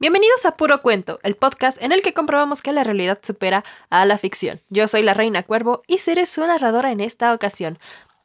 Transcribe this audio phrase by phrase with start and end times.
[0.00, 4.06] Bienvenidos a Puro Cuento, el podcast en el que comprobamos que la realidad supera a
[4.06, 4.58] la ficción.
[4.70, 7.78] Yo soy la Reina Cuervo y seré su narradora en esta ocasión.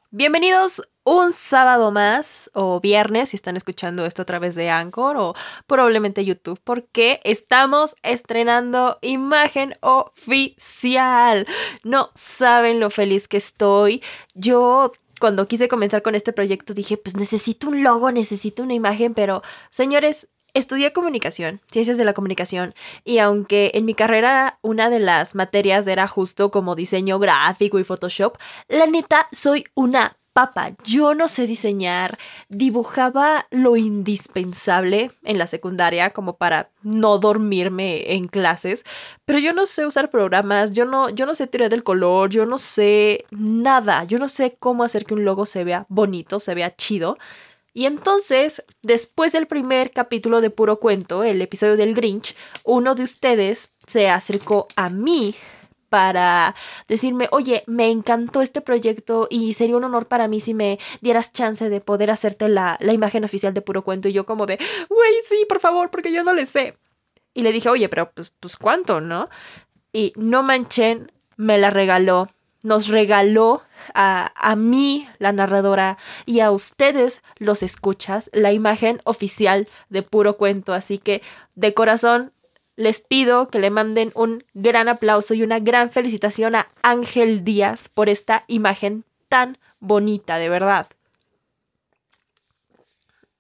[0.10, 5.34] Bienvenidos un sábado más o viernes si están escuchando esto a través de Anchor o
[5.68, 11.46] probablemente YouTube porque estamos estrenando imagen oficial.
[11.84, 14.02] No saben lo feliz que estoy.
[14.34, 19.14] Yo cuando quise comenzar con este proyecto dije, pues necesito un logo, necesito una imagen,
[19.14, 22.74] pero señores, Estudié comunicación, ciencias de la comunicación,
[23.04, 27.84] y aunque en mi carrera una de las materias era justo como diseño gráfico y
[27.84, 28.38] Photoshop,
[28.70, 30.72] la neta soy una papa.
[30.86, 38.30] Yo no sé diseñar, dibujaba lo indispensable en la secundaria como para no dormirme en
[38.30, 38.86] clases,
[39.26, 42.46] pero yo no sé usar programas, yo no, yo no sé teoría del color, yo
[42.46, 46.56] no sé nada, yo no sé cómo hacer que un logo se vea bonito, se
[46.56, 47.18] vea chido.
[47.76, 53.04] Y entonces, después del primer capítulo de Puro Cuento, el episodio del Grinch, uno de
[53.04, 55.36] ustedes se acercó a mí
[55.90, 56.56] para
[56.88, 61.34] decirme, oye, me encantó este proyecto y sería un honor para mí si me dieras
[61.34, 64.08] chance de poder hacerte la, imagen oficial de Puro Cuento.
[64.08, 66.78] Y yo como de, güey, sí, por favor, porque yo no le sé.
[67.34, 69.28] Y le dije, oye, pero pues, pues ¿cuánto, no?
[69.92, 72.30] Y no manchen, me la regaló
[72.66, 73.62] nos regaló
[73.94, 80.36] a, a, mí, la narradora, y a ustedes, los escuchas, la imagen oficial de puro
[80.36, 80.74] cuento.
[80.74, 81.22] Así que,
[81.54, 82.34] de corazón,
[82.76, 87.88] les pido que le manden un gran aplauso y una gran felicitación a Ángel Díaz
[87.88, 90.88] por esta imagen tan bonita, de verdad.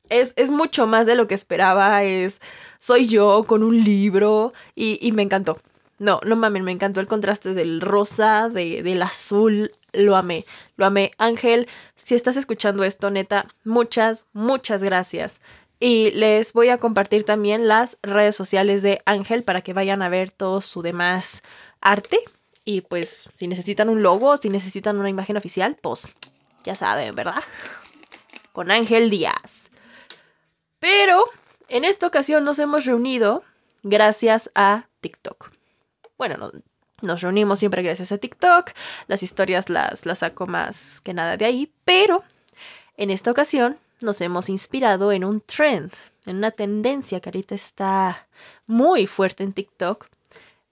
[0.10, 2.42] Es, es, mucho más de lo que esperaba, es
[2.78, 5.58] soy yo con un libro y, y me encantó.
[5.98, 9.72] No, no mames, me encantó el contraste del rosa, de, del azul.
[9.94, 11.12] Lo amé, lo amé.
[11.18, 15.40] Ángel, si estás escuchando esto, neta, muchas, muchas gracias.
[15.80, 20.10] Y les voy a compartir también las redes sociales de Ángel para que vayan a
[20.10, 21.44] ver todo su demás
[21.80, 22.18] arte.
[22.66, 26.14] Y pues, si necesitan un logo, si necesitan una imagen oficial, pues
[26.64, 27.44] ya saben, ¿verdad?
[28.52, 29.70] Con Ángel Díaz.
[30.80, 31.24] Pero
[31.70, 33.44] en esta ocasión nos hemos reunido
[33.84, 35.55] gracias a TikTok
[36.18, 36.52] bueno,
[37.02, 38.72] nos reunimos siempre gracias a TikTok,
[39.08, 42.24] las historias las, las saco más que nada de ahí, pero
[42.98, 45.92] en esta ocasión nos hemos inspirado en un trend,
[46.26, 48.28] en una tendencia que ahorita está
[48.68, 50.08] muy fuerte en TikTok.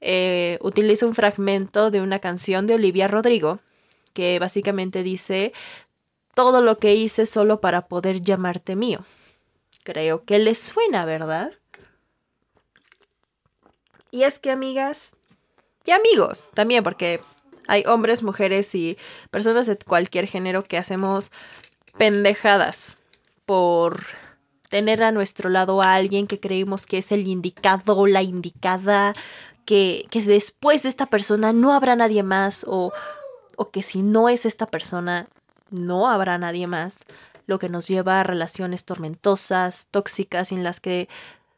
[0.01, 3.59] Eh, utilizo un fragmento de una canción de Olivia Rodrigo
[4.13, 5.53] que básicamente dice
[6.35, 8.99] todo lo que hice solo para poder llamarte mío.
[9.83, 11.51] Creo que les suena, ¿verdad?
[14.11, 15.15] Y es que, amigas,
[15.85, 17.21] y amigos también, porque
[17.67, 18.97] hay hombres, mujeres y
[19.31, 21.31] personas de cualquier género que hacemos
[21.97, 22.97] pendejadas
[23.45, 24.03] por
[24.69, 29.13] tener a nuestro lado a alguien que creemos que es el indicado, la indicada,
[29.65, 32.91] que, que después de esta persona no habrá nadie más o,
[33.55, 35.27] o que si no es esta persona
[35.69, 37.05] no habrá nadie más,
[37.45, 41.09] lo que nos lleva a relaciones tormentosas, tóxicas, en las que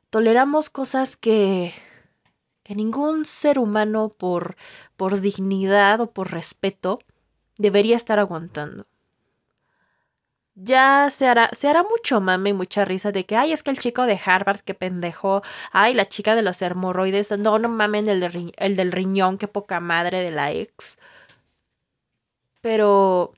[0.09, 1.73] toleramos cosas que
[2.65, 4.57] que ningún ser humano por,
[4.97, 6.99] por dignidad o por respeto
[7.59, 8.87] debería estar aguantando.
[10.55, 13.69] Ya se hará, se hará mucho mame y mucha risa de que, ay, es que
[13.69, 18.09] el chico de Harvard, qué pendejo, ay, la chica de los hemorroides, no, no mamen
[18.09, 20.97] el, el del riñón, qué poca madre de la ex.
[22.61, 23.31] Pero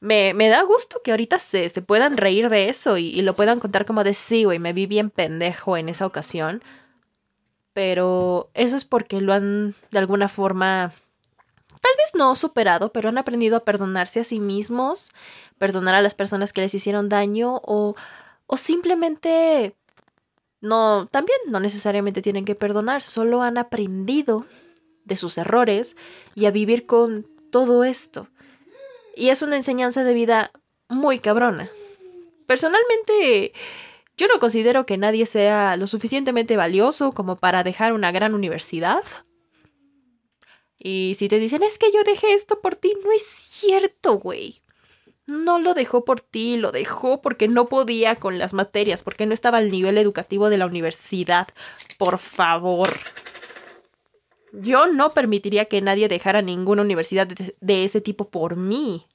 [0.00, 3.36] me, me da gusto que ahorita se, se puedan reír de eso y, y, lo
[3.36, 6.62] puedan contar como de sí, güey, me vi bien pendejo en esa ocasión
[7.74, 10.94] pero eso es porque lo han de alguna forma
[11.68, 15.10] tal vez no superado, pero han aprendido a perdonarse a sí mismos,
[15.58, 17.94] perdonar a las personas que les hicieron daño o,
[18.46, 19.76] o simplemente
[20.62, 24.46] no, también no necesariamente tienen que perdonar, solo han aprendido
[25.04, 25.96] de sus errores
[26.34, 28.28] y a vivir con todo esto.
[29.14, 30.52] Y es una enseñanza de vida
[30.88, 31.68] muy cabrona.
[32.46, 33.52] Personalmente,
[34.16, 39.02] yo no considero que nadie sea lo suficientemente valioso como para dejar una gran universidad.
[40.78, 44.62] Y si te dicen, es que yo dejé esto por ti, no es cierto, güey.
[45.26, 49.32] No lo dejó por ti, lo dejó porque no podía con las materias, porque no
[49.32, 51.48] estaba al nivel educativo de la universidad.
[51.98, 52.90] Por favor.
[54.52, 59.06] Yo no permitiría que nadie dejara ninguna universidad de, de ese tipo por mí.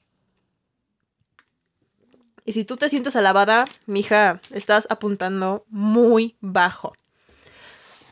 [2.44, 6.94] Y si tú te sientes alabada, mija, estás apuntando muy bajo.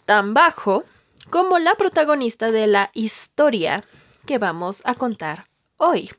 [0.04, 0.84] Tan bajo
[1.30, 3.84] como la protagonista de la historia
[4.26, 5.44] que vamos a contar
[5.76, 6.10] hoy.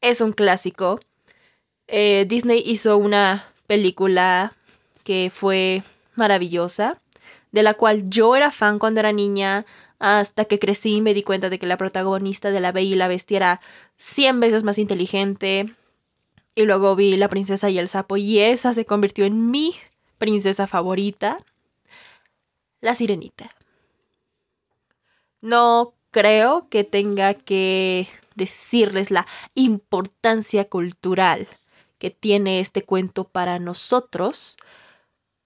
[0.00, 1.00] Es un clásico.
[1.86, 4.54] Eh, Disney hizo una película
[5.04, 5.82] que fue
[6.14, 7.00] maravillosa.
[7.52, 9.64] de la cual yo era fan cuando era niña,
[9.98, 12.96] hasta que crecí y me di cuenta de que la protagonista de La Bella y
[12.96, 13.60] la Bestia era
[13.96, 15.66] 100 veces más inteligente.
[16.56, 19.74] Y luego vi La Princesa y el Sapo y esa se convirtió en mi
[20.16, 21.36] princesa favorita,
[22.80, 23.50] La Sirenita.
[25.42, 31.46] No creo que tenga que decirles la importancia cultural
[31.98, 34.56] que tiene este cuento para nosotros,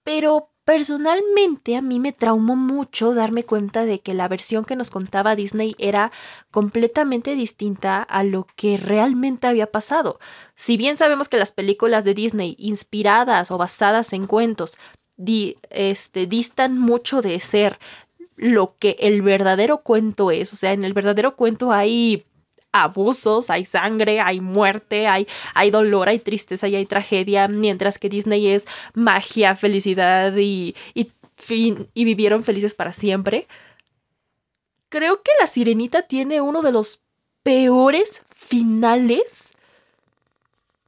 [0.04, 4.92] pero Personalmente a mí me traumó mucho darme cuenta de que la versión que nos
[4.92, 6.12] contaba Disney era
[6.52, 10.20] completamente distinta a lo que realmente había pasado.
[10.54, 14.78] Si bien sabemos que las películas de Disney inspiradas o basadas en cuentos
[15.70, 17.76] este, distan mucho de ser
[18.36, 22.24] lo que el verdadero cuento es, o sea, en el verdadero cuento hay
[22.72, 28.08] abusos, hay sangre, hay muerte, hay, hay dolor, hay tristeza y hay tragedia, mientras que
[28.08, 33.46] Disney es magia, felicidad y, y, fin, y vivieron felices para siempre.
[34.88, 37.00] Creo que la sirenita tiene uno de los
[37.42, 39.52] peores finales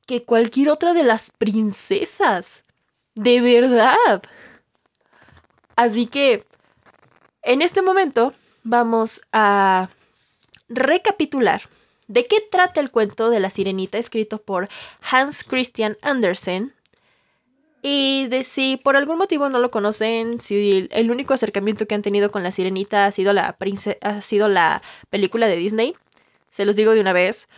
[0.06, 2.64] que cualquier otra de las princesas.
[3.14, 4.23] De verdad.
[5.76, 6.44] Así que,
[7.43, 9.88] en este momento, vamos a
[10.74, 11.62] recapitular
[12.08, 14.69] de qué trata el cuento de la sirenita escrito por
[15.00, 16.74] Hans Christian Andersen.
[17.84, 22.02] Y de si por algún motivo no lo conocen, si el único acercamiento que han
[22.02, 23.56] tenido con la sirenita ha sido la,
[24.02, 25.96] ha sido la película de Disney,
[26.48, 27.48] se los digo de una vez,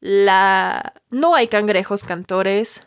[0.00, 0.94] la...
[1.10, 2.82] no hay cangrejos cantores,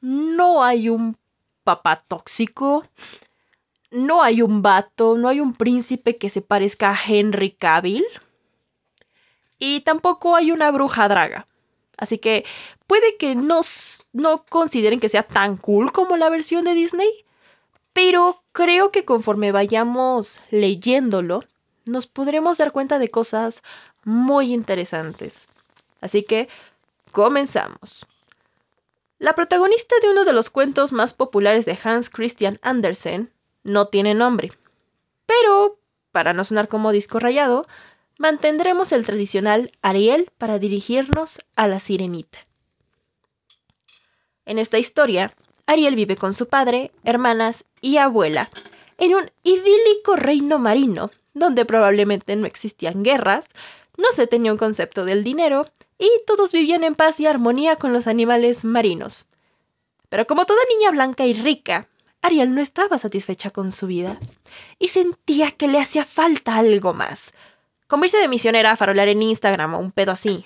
[0.00, 1.18] no hay un
[1.64, 2.86] papá tóxico,
[3.90, 8.04] no hay un vato, no hay un príncipe que se parezca a Henry Cavill.
[9.58, 11.46] Y tampoco hay una bruja draga.
[11.96, 12.44] Así que
[12.86, 17.08] puede que no consideren que sea tan cool como la versión de Disney,
[17.92, 21.42] pero creo que conforme vayamos leyéndolo,
[21.86, 23.62] nos podremos dar cuenta de cosas
[24.04, 25.48] muy interesantes.
[26.00, 26.48] Así que
[27.12, 28.06] comenzamos.
[29.18, 33.32] La protagonista de uno de los cuentos más populares de Hans Christian Andersen
[33.64, 34.52] no tiene nombre.
[35.24, 35.78] Pero,
[36.12, 37.66] para no sonar como disco rayado,
[38.18, 42.38] mantendremos el tradicional Ariel para dirigirnos a la sirenita.
[44.44, 45.32] En esta historia,
[45.66, 48.48] Ariel vive con su padre, hermanas y abuela
[48.98, 53.46] en un idílico reino marino, donde probablemente no existían guerras,
[53.96, 55.66] no se tenía un concepto del dinero
[55.98, 59.26] y todos vivían en paz y armonía con los animales marinos.
[60.08, 61.88] Pero como toda niña blanca y rica,
[62.22, 64.18] Ariel no estaba satisfecha con su vida
[64.78, 67.34] y sentía que le hacía falta algo más,
[67.86, 70.44] Convirse de misionera a farolar en Instagram o un pedo así.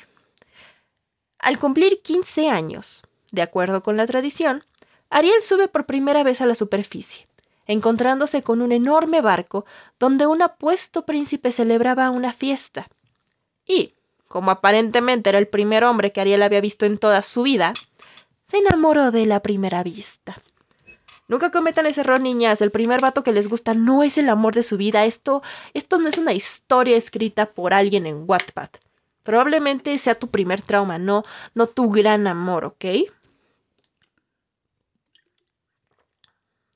[1.38, 4.62] Al cumplir 15 años, de acuerdo con la tradición,
[5.08, 7.26] Ariel sube por primera vez a la superficie,
[7.66, 9.64] encontrándose con un enorme barco
[9.98, 12.86] donde un apuesto príncipe celebraba una fiesta.
[13.66, 13.94] Y,
[14.28, 17.72] como aparentemente era el primer hombre que Ariel había visto en toda su vida,
[18.44, 20.40] se enamoró de la primera vista.
[21.30, 22.60] Nunca cometan ese error, niñas.
[22.60, 25.04] El primer vato que les gusta no es el amor de su vida.
[25.04, 25.44] Esto,
[25.74, 28.68] esto no es una historia escrita por alguien en Wattpad.
[29.22, 31.22] Probablemente sea tu primer trauma, no,
[31.54, 32.84] no tu gran amor, ¿ok?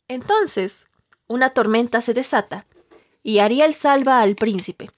[0.07, 0.87] Entonces,
[1.27, 2.65] una tormenta se desata
[3.25, 4.89] y Ariel salva al príncipe,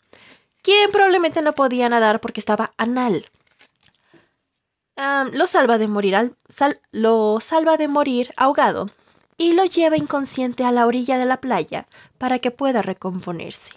[0.61, 3.25] quien probablemente no podía nadar porque estaba anal.
[5.33, 6.37] lo salva de morir al,
[6.91, 8.91] lo salva de morir ahogado
[9.39, 11.87] y lo lleva inconsciente a la orilla de la playa
[12.19, 13.73] para que pueda recomponerse.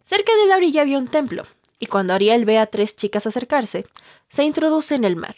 [0.00, 1.44] Cerca de la orilla había un templo,
[1.78, 3.86] y cuando Ariel ve a tres chicas acercarse,
[4.28, 5.34] se introduce en el mar.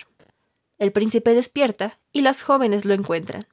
[0.79, 3.47] El príncipe despierta y las jóvenes lo encuentran,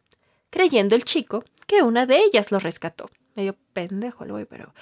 [0.50, 3.10] creyendo el chico que una de ellas lo rescató.
[3.36, 4.74] Medio pendejo el güey, pero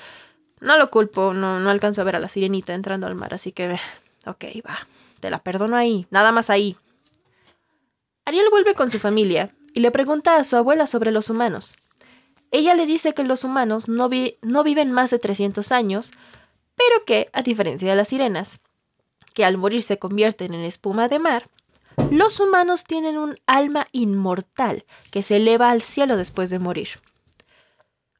[0.59, 3.51] no lo culpo, no, no alcanzo a ver a la sirenita entrando al mar, así
[3.51, 3.77] que...
[4.25, 4.77] Ok, va,
[5.19, 6.77] te la perdono ahí, nada más ahí.
[8.25, 11.77] Ariel vuelve con su familia y le pregunta a su abuela sobre los humanos.
[12.51, 14.09] Ella le dice que los humanos no,
[14.41, 16.11] no viven más de 300 años,
[16.75, 18.59] pero que, a diferencia de las sirenas,
[19.33, 21.49] que al morir se convierten en espuma de mar,
[22.09, 26.89] los humanos tienen un alma inmortal que se eleva al cielo después de morir.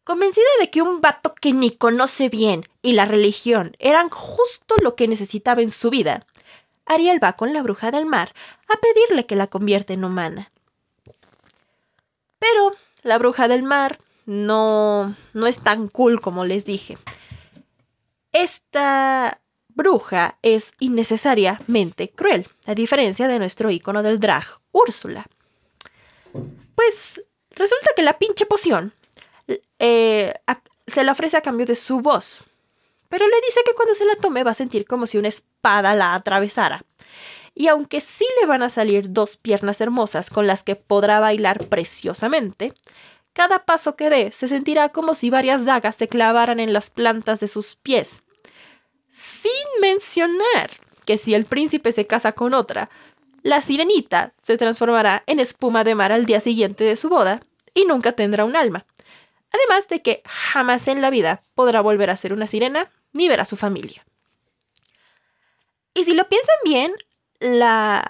[0.04, 4.96] Convencida de que un vato que ni conoce bien y la religión eran justo lo
[4.96, 6.26] que necesitaba en su vida,
[6.86, 8.34] Ariel va con la bruja del mar
[8.68, 10.52] a pedirle que la convierta en humana.
[12.42, 16.98] Pero la bruja del mar no, no es tan cool como les dije.
[18.34, 25.24] Esta bruja es innecesariamente cruel, a diferencia de nuestro icono del drag, Úrsula.
[26.76, 27.22] Pues
[27.52, 28.92] resulta que la pinche poción
[29.78, 30.34] eh,
[30.88, 32.44] se la ofrece a cambio de su voz.
[33.08, 35.94] Pero le dice que cuando se la tome va a sentir como si una espada
[35.94, 36.84] la atravesara.
[37.54, 41.68] Y aunque sí le van a salir dos piernas hermosas con las que podrá bailar
[41.68, 42.74] preciosamente,
[43.34, 47.40] cada paso que dé se sentirá como si varias dagas se clavaran en las plantas
[47.40, 48.24] de sus pies.
[49.10, 50.70] Sin mencionar
[51.06, 52.90] que si el príncipe se casa con otra,
[53.44, 57.42] la sirenita se transformará en espuma de mar al día siguiente de su boda
[57.74, 58.86] y nunca tendrá un alma.
[59.52, 63.42] Además de que jamás en la vida podrá volver a ser una sirena ni ver
[63.42, 64.06] a su familia.
[65.94, 66.94] Y si lo piensan bien,
[67.42, 68.04] la...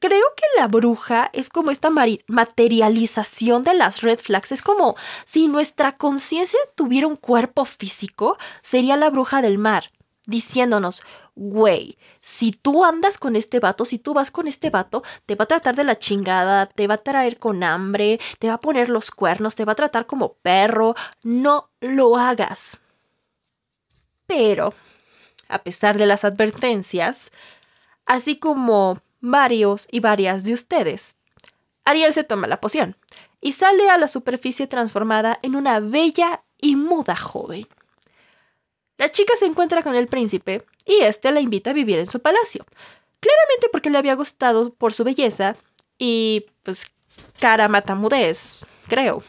[0.00, 4.52] Creo que la bruja es como esta materialización de las red flags.
[4.52, 9.90] Es como si nuestra conciencia tuviera un cuerpo físico, sería la bruja del mar,
[10.26, 11.04] diciéndonos,
[11.36, 15.44] güey, si tú andas con este vato, si tú vas con este vato, te va
[15.44, 18.88] a tratar de la chingada, te va a traer con hambre, te va a poner
[18.88, 22.80] los cuernos, te va a tratar como perro, no lo hagas.
[24.26, 24.74] Pero,
[25.48, 27.30] a pesar de las advertencias,
[28.06, 31.16] así como varios y varias de ustedes,
[31.84, 32.96] Ariel se toma la poción
[33.40, 37.66] y sale a la superficie transformada en una bella y muda joven.
[38.98, 42.20] La chica se encuentra con el príncipe y éste la invita a vivir en su
[42.20, 42.64] palacio,
[43.20, 45.56] claramente porque le había gustado por su belleza
[45.98, 46.86] y, pues,
[47.38, 49.22] cara matamudez, creo.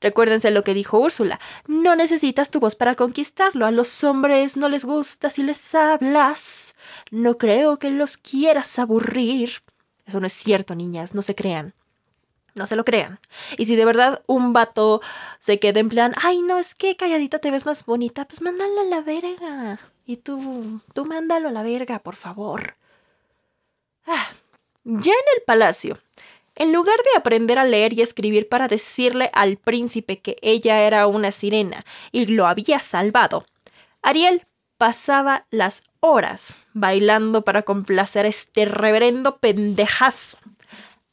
[0.00, 4.68] Recuérdense lo que dijo Úrsula, no necesitas tu voz para conquistarlo, a los hombres no
[4.68, 6.74] les gusta si les hablas,
[7.10, 9.50] no creo que los quieras aburrir.
[10.06, 11.74] Eso no es cierto, niñas, no se crean.
[12.54, 13.20] No se lo crean.
[13.58, 15.00] Y si de verdad un vato
[15.38, 18.80] se queda en plan, ay, no, es que calladita te ves más bonita, pues mándalo
[18.80, 19.78] a la verga.
[20.04, 22.74] Y tú, tú mándalo a la verga, por favor.
[24.06, 24.26] Ah,
[24.84, 25.98] ya en el palacio,
[26.60, 31.06] en lugar de aprender a leer y escribir para decirle al príncipe que ella era
[31.06, 33.46] una sirena y lo había salvado,
[34.02, 40.36] Ariel pasaba las horas bailando para complacer a este reverendo pendejazo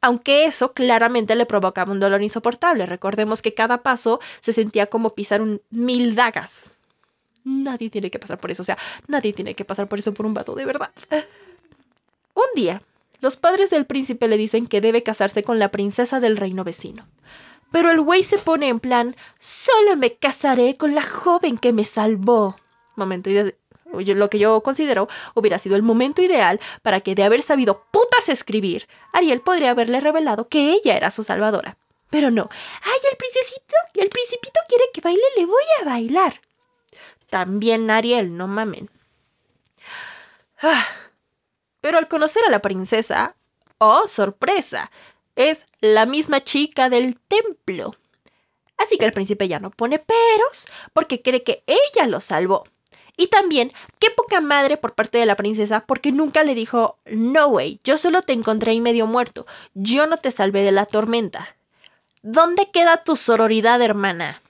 [0.02, 2.86] aunque eso claramente le provocaba un dolor insoportable.
[2.86, 6.78] Recordemos que cada paso se sentía como pisar un mil dagas.
[7.44, 8.78] Nadie tiene que pasar por eso, o sea,
[9.08, 10.92] nadie tiene que pasar por eso por un vato, de verdad.
[12.36, 12.82] Un día,
[13.20, 17.06] los padres del príncipe le dicen que debe casarse con la princesa del reino vecino.
[17.72, 21.84] Pero el güey se pone en plan, solo me casaré con la joven que me
[21.84, 22.56] salvó.
[22.96, 23.30] Momento,
[23.92, 28.30] lo que yo considero hubiera sido el momento ideal para que de haber sabido putas
[28.30, 31.78] escribir, Ariel podría haberle revelado que ella era su salvadora.
[32.10, 32.50] Pero no.
[32.84, 33.76] ¡Ay, el princesito!
[33.96, 36.40] El principito quiere que baile, le voy a bailar.
[37.30, 38.90] También Ariel, no mamen.
[40.62, 40.86] Ah,
[41.88, 43.38] pero al conocer a la princesa,
[43.78, 44.92] ¡oh, sorpresa!
[45.38, 47.96] Es la misma chica del templo.
[48.78, 52.66] Así que el príncipe ya no pone peros porque cree que ella lo salvó.
[53.16, 57.48] Y también, qué poca madre por parte de la princesa, porque nunca le dijo, no
[57.48, 61.56] way, yo solo te encontré ahí medio muerto, yo no te salvé de la tormenta.
[62.22, 64.42] ¿Dónde queda tu sororidad, hermana?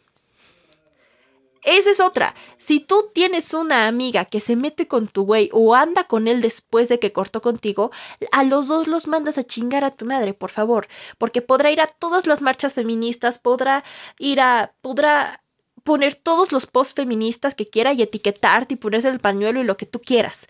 [1.68, 2.34] Esa es otra.
[2.58, 6.40] Si tú tienes una amiga que se mete con tu güey o anda con él
[6.40, 7.92] después de que cortó contigo,
[8.32, 10.88] a los dos los mandas a chingar a tu madre, por favor.
[11.18, 13.84] Porque podrá ir a todas las marchas feministas, podrá
[14.18, 14.76] ir a.
[14.80, 15.44] podrá
[15.84, 19.76] poner todos los posts feministas que quiera y etiquetarte y ponerse el pañuelo y lo
[19.76, 20.48] que tú quieras.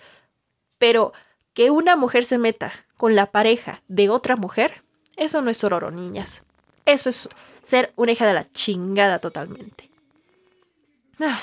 [0.77, 1.13] Pero
[1.55, 4.83] que una mujer se meta con la pareja de otra mujer,
[5.15, 6.43] eso no es sororo, niñas.
[6.85, 7.27] Eso es
[7.63, 9.89] ser una hija de la chingada totalmente.
[11.19, 11.39] Ah.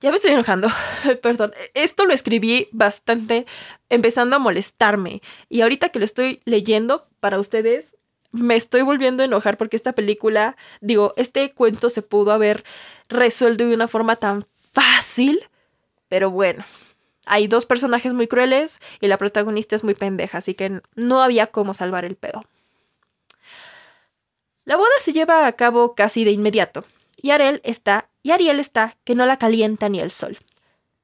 [0.00, 0.68] Ya me estoy enojando.
[1.22, 1.52] Perdón.
[1.74, 3.46] Esto lo escribí bastante
[3.88, 5.22] empezando a molestarme.
[5.48, 7.96] Y ahorita que lo estoy leyendo para ustedes,
[8.32, 12.64] me estoy volviendo a enojar porque esta película, digo, este cuento se pudo haber
[13.08, 15.40] resuelto de una forma tan fácil,
[16.08, 16.64] pero bueno,
[17.26, 21.46] hay dos personajes muy crueles y la protagonista es muy pendeja, así que no había
[21.48, 22.42] cómo salvar el pedo.
[24.64, 26.84] La boda se lleva a cabo casi de inmediato,
[27.16, 30.38] y Ariel está, y Ariel está que no la calienta ni el sol.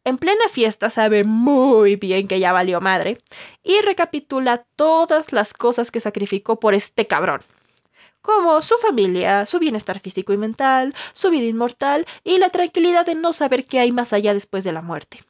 [0.04, 3.20] En plena fiesta sabe muy bien que ya valió madre
[3.62, 7.42] y recapitula todas las cosas que sacrificó por este cabrón.
[8.22, 13.14] Como su familia, su bienestar físico y mental, su vida inmortal y la tranquilidad de
[13.14, 15.22] no saber qué hay más allá después de la muerte.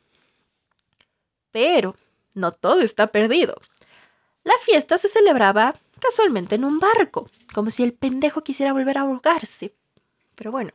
[1.51, 1.97] Pero
[2.35, 3.57] no todo está perdido.
[4.45, 9.03] La fiesta se celebraba casualmente en un barco, como si el pendejo quisiera volver a
[9.03, 9.75] ahogarse.
[10.39, 10.71] Pero bueno.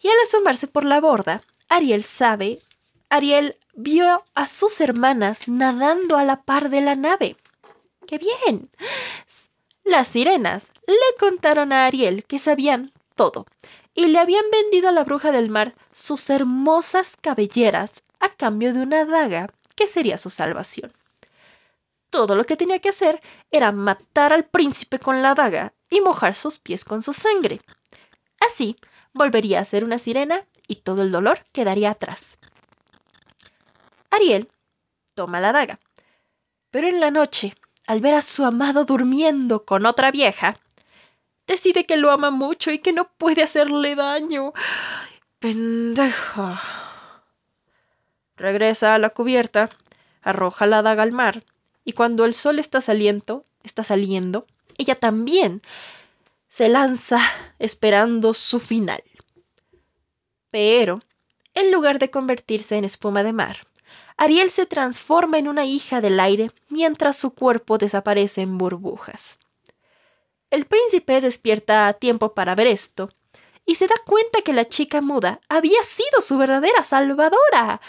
[0.00, 2.60] Y al asomarse por la borda, Ariel sabe,
[3.10, 7.36] Ariel vio a sus hermanas nadando a la par de la nave.
[8.06, 8.70] ¡Qué bien!
[9.84, 13.46] Las sirenas le contaron a Ariel que sabían todo
[13.94, 18.80] y le habían vendido a la bruja del mar sus hermosas cabelleras a cambio de
[18.80, 20.92] una daga que sería su salvación.
[22.08, 23.20] Todo lo que tenía que hacer
[23.50, 27.60] era matar al príncipe con la daga y mojar sus pies con su sangre.
[28.46, 28.76] Así
[29.12, 32.38] volvería a ser una sirena y todo el dolor quedaría atrás.
[34.10, 34.50] Ariel
[35.14, 35.78] toma la daga,
[36.70, 37.54] pero en la noche,
[37.86, 40.56] al ver a su amado durmiendo con otra vieja,
[41.46, 44.52] decide que lo ama mucho y que no puede hacerle daño.
[45.38, 46.60] Pendeja.
[48.36, 49.70] Regresa a la cubierta,
[50.22, 51.44] arroja la daga al mar,
[51.84, 54.46] y cuando el sol está saliendo, está saliendo,
[54.78, 55.60] ella también
[56.52, 57.18] se lanza
[57.58, 59.02] esperando su final.
[60.50, 61.00] Pero,
[61.54, 63.56] en lugar de convertirse en espuma de mar,
[64.18, 69.38] Ariel se transforma en una hija del aire mientras su cuerpo desaparece en burbujas.
[70.50, 73.08] El príncipe despierta a tiempo para ver esto
[73.64, 77.80] y se da cuenta que la chica muda había sido su verdadera salvadora.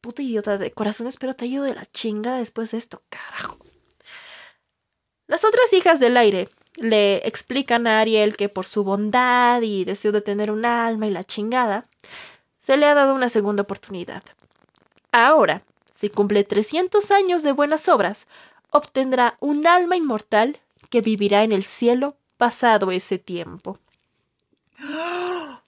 [0.00, 3.58] Puta idiota de corazón, espero te ido de la chinga después de esto, carajo.
[5.26, 10.12] Las otras hijas del aire le explican a Ariel que por su bondad y deseo
[10.12, 11.84] de tener un alma y la chingada,
[12.58, 14.22] se le ha dado una segunda oportunidad.
[15.12, 15.62] Ahora,
[15.92, 18.26] si cumple 300 años de buenas obras,
[18.70, 20.58] obtendrá un alma inmortal
[20.90, 23.78] que vivirá en el cielo pasado ese tiempo.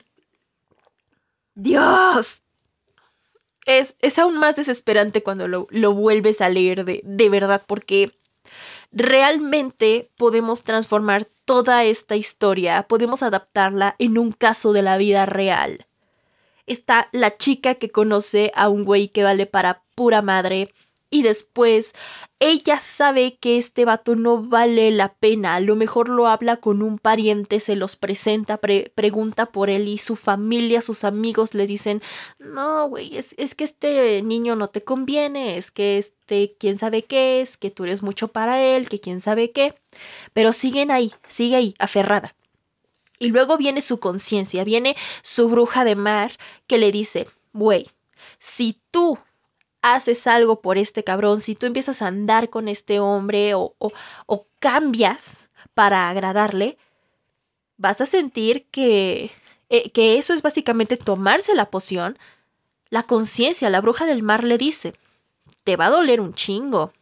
[1.54, 2.42] ¡Dios!
[3.66, 8.12] Es, es aún más desesperante cuando lo, lo vuelves a leer de, de verdad, porque
[8.92, 15.86] realmente podemos transformar toda esta historia, podemos adaptarla en un caso de la vida real.
[16.66, 20.72] Está la chica que conoce a un güey que vale para pura madre,
[21.10, 21.92] y después
[22.40, 26.82] ella sabe que este vato no vale la pena, a lo mejor lo habla con
[26.82, 32.02] un pariente, se los presenta, pregunta por él y su familia, sus amigos le dicen,
[32.38, 37.04] no, güey, es, es, que este niño no te conviene, es que este, quién sabe
[37.04, 39.74] qué es, que tú eres mucho para él, que quién sabe qué,
[40.32, 42.34] pero siguen ahí, sigue ahí, aferrada.
[43.18, 46.32] Y luego viene su conciencia, viene su bruja de mar
[46.66, 47.88] que le dice, güey,
[48.38, 49.18] si tú
[49.94, 54.46] haces algo por este cabrón, si tú empiezas a andar con este hombre o, o,
[54.58, 56.78] cambias para agradarle,
[57.76, 59.30] vas a sentir que,
[59.68, 62.18] eh, que eso es básicamente tomarse la poción.
[62.90, 64.94] La conciencia, la bruja del mar le dice,
[65.64, 66.92] te va a doler un chingo,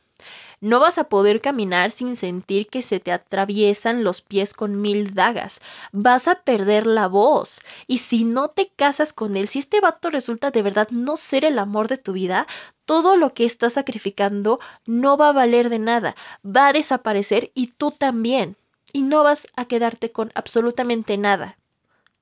[0.64, 5.12] no vas a poder caminar sin sentir que se te atraviesan los pies con mil
[5.12, 5.60] dagas.
[5.92, 7.60] Vas a perder la voz.
[7.86, 11.44] Y si no te casas con él, si este vato resulta de verdad no ser
[11.44, 12.46] el amor de tu vida,
[12.86, 16.16] todo lo que estás sacrificando no va a valer de nada.
[16.44, 18.56] Va a desaparecer y tú también.
[18.90, 21.58] Y no vas a quedarte con absolutamente nada.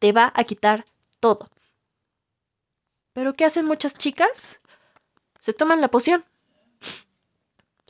[0.00, 0.84] Te va a quitar
[1.20, 1.48] todo.
[3.12, 4.60] ¿Pero qué hacen muchas chicas?
[5.38, 6.24] Se toman la poción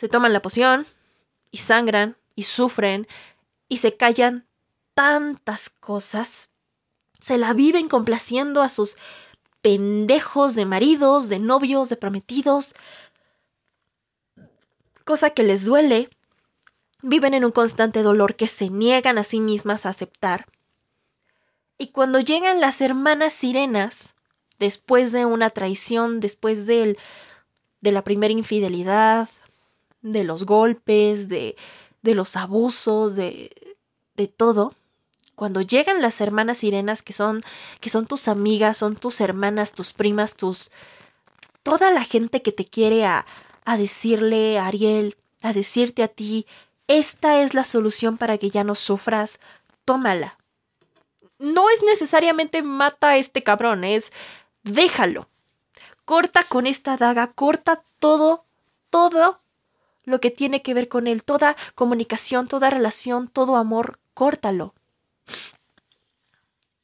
[0.02, 0.84] se toman la poción
[1.52, 3.06] y sangran y sufren
[3.68, 4.48] y se callan
[4.94, 6.50] tantas cosas.
[7.20, 8.96] Se la viven complaciendo a sus
[9.60, 12.74] pendejos de maridos, de novios, de prometidos.
[15.04, 16.10] Cosa que les duele.
[17.02, 20.46] Viven en un constante dolor que se niegan a sí mismas a aceptar.
[21.78, 24.16] Y cuando llegan las hermanas sirenas,
[24.58, 26.98] después de una traición, después del,
[27.80, 29.28] de la primera infidelidad,
[30.02, 31.56] de los golpes, de,
[32.02, 33.50] de los abusos, de,
[34.16, 34.74] de todo,
[35.34, 37.42] cuando llegan las hermanas sirenas que son
[37.80, 40.70] que son tus amigas, son tus hermanas, tus primas, tus
[41.62, 43.26] toda la gente que te quiere a,
[43.64, 46.46] a decirle a Ariel, a decirte a ti,
[46.86, 49.40] esta es la solución para que ya no sufras,
[49.84, 50.38] tómala.
[51.38, 54.12] No es necesariamente mata a este cabrón, es
[54.62, 55.28] déjalo.
[56.04, 58.44] Corta con esta daga, corta todo,
[58.90, 59.41] todo
[60.04, 64.74] lo que tiene que ver con él, toda comunicación, toda relación, todo amor, córtalo.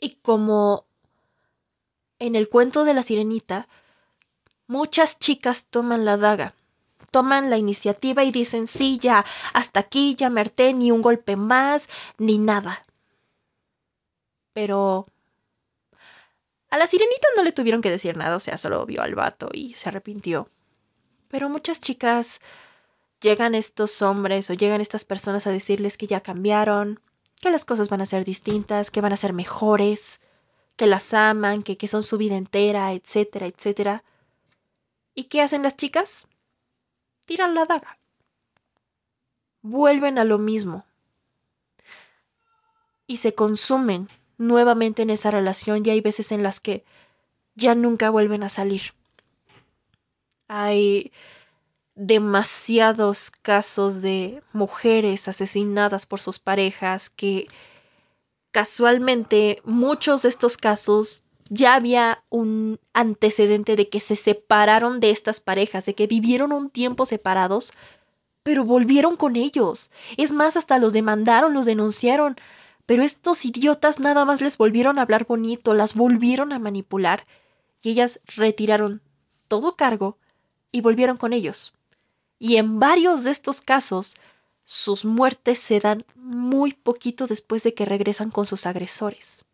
[0.01, 0.87] Y como
[2.19, 3.69] en el cuento de la sirenita,
[4.67, 6.55] muchas chicas toman la daga,
[7.11, 11.37] toman la iniciativa y dicen, sí, ya, hasta aquí ya me harté, ni un golpe
[11.37, 12.85] más, ni nada.
[14.53, 15.07] Pero
[16.71, 19.49] a la sirenita no le tuvieron que decir nada, o sea, solo vio al vato
[19.53, 20.51] y se arrepintió.
[21.31, 22.41] Pero muchas chicas
[23.21, 27.01] llegan estos hombres o llegan estas personas a decirles que ya cambiaron,
[27.41, 30.21] que las cosas van a ser distintas, que van a ser mejores,
[30.77, 34.05] que las aman, que, que son su vida entera, etcétera, etcétera.
[35.15, 36.29] ¿Y qué hacen las chicas?
[37.25, 37.99] Tiran la daga.
[39.63, 40.85] vuelven a lo mismo
[43.07, 46.85] y se consumen nuevamente en esa relación y hay veces en las que
[47.55, 48.83] ya nunca vuelven a salir.
[50.47, 51.13] Hay
[51.99, 57.49] demasiados casos de mujeres asesinadas por sus parejas que
[58.53, 65.41] casualmente muchos de estos casos ya había un antecedente de que se separaron de estas
[65.41, 67.73] parejas, de que vivieron un tiempo separados,
[68.45, 69.91] pero volvieron con ellos.
[70.17, 72.37] Es más, hasta los demandaron, los denunciaron.
[72.87, 77.27] Pero estos idiotas nada más les volvieron a hablar bonito, las volvieron a manipular,
[77.83, 79.03] y ellas retiraron
[79.49, 80.17] todo cargo
[80.71, 81.75] y volvieron con ellos.
[82.39, 84.17] Y en varios de estos casos,
[84.65, 89.45] sus muertes se dan muy poquito después de que regresan con sus agresores.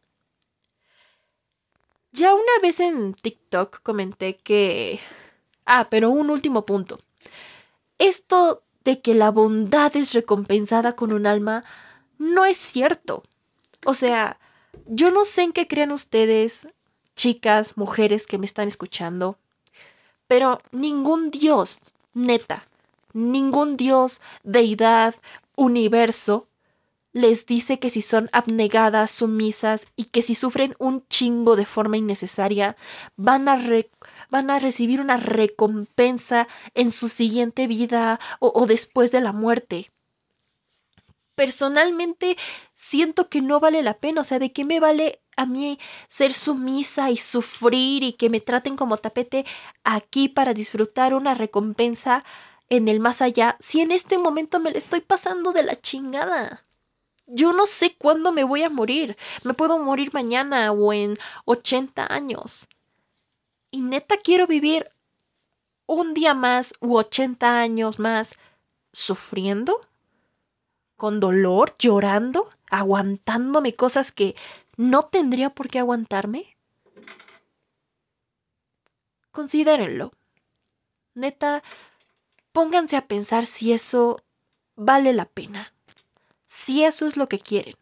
[2.13, 5.01] Ya una vez en TikTok comenté que...
[5.67, 7.01] Ah, pero un último punto.
[7.99, 11.65] Esto de que la bondad es recompensada con un alma
[12.19, 13.25] no es cierto.
[13.85, 14.39] O sea,
[14.87, 16.69] yo no sé en qué crean ustedes,
[17.17, 19.39] chicas, mujeres que me están escuchando,
[20.27, 22.65] pero ningún Dios, neta,
[23.15, 25.15] ningún Dios, deidad,
[25.57, 26.49] universo,
[27.15, 31.97] les dice que si son abnegadas, sumisas y que si sufren un chingo de forma
[31.97, 32.77] innecesaria,
[33.17, 33.59] van a,
[34.31, 39.91] van a recibir una recompensa en su siguiente vida o, o después de la muerte.
[41.37, 42.37] Personalmente
[42.75, 46.33] siento que no vale la pena, o sea, ¿de qué me vale a mí ser
[46.33, 49.45] sumisa y sufrir y que me traten como tapete
[49.85, 52.25] aquí para disfrutar una recompensa
[52.77, 56.63] en el más allá si en este momento me le estoy pasando de la chingada?
[57.27, 59.17] Yo no sé cuándo me voy a morir.
[59.45, 62.69] Me puedo morir mañana o en 80 años.
[63.71, 64.91] Y neta quiero vivir
[65.87, 68.39] un día más u 80 años más
[68.93, 69.77] sufriendo,
[70.97, 74.37] con dolor, llorando, aguantándome cosas que
[74.77, 76.57] no tendría por qué aguantarme.
[79.33, 80.13] Considérenlo.
[81.15, 81.63] Neta,
[82.55, 84.25] pónganse a pensar si eso
[84.77, 85.75] vale la pena
[86.55, 87.75] si eso es lo que quieren.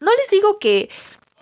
[0.00, 0.90] No les digo que,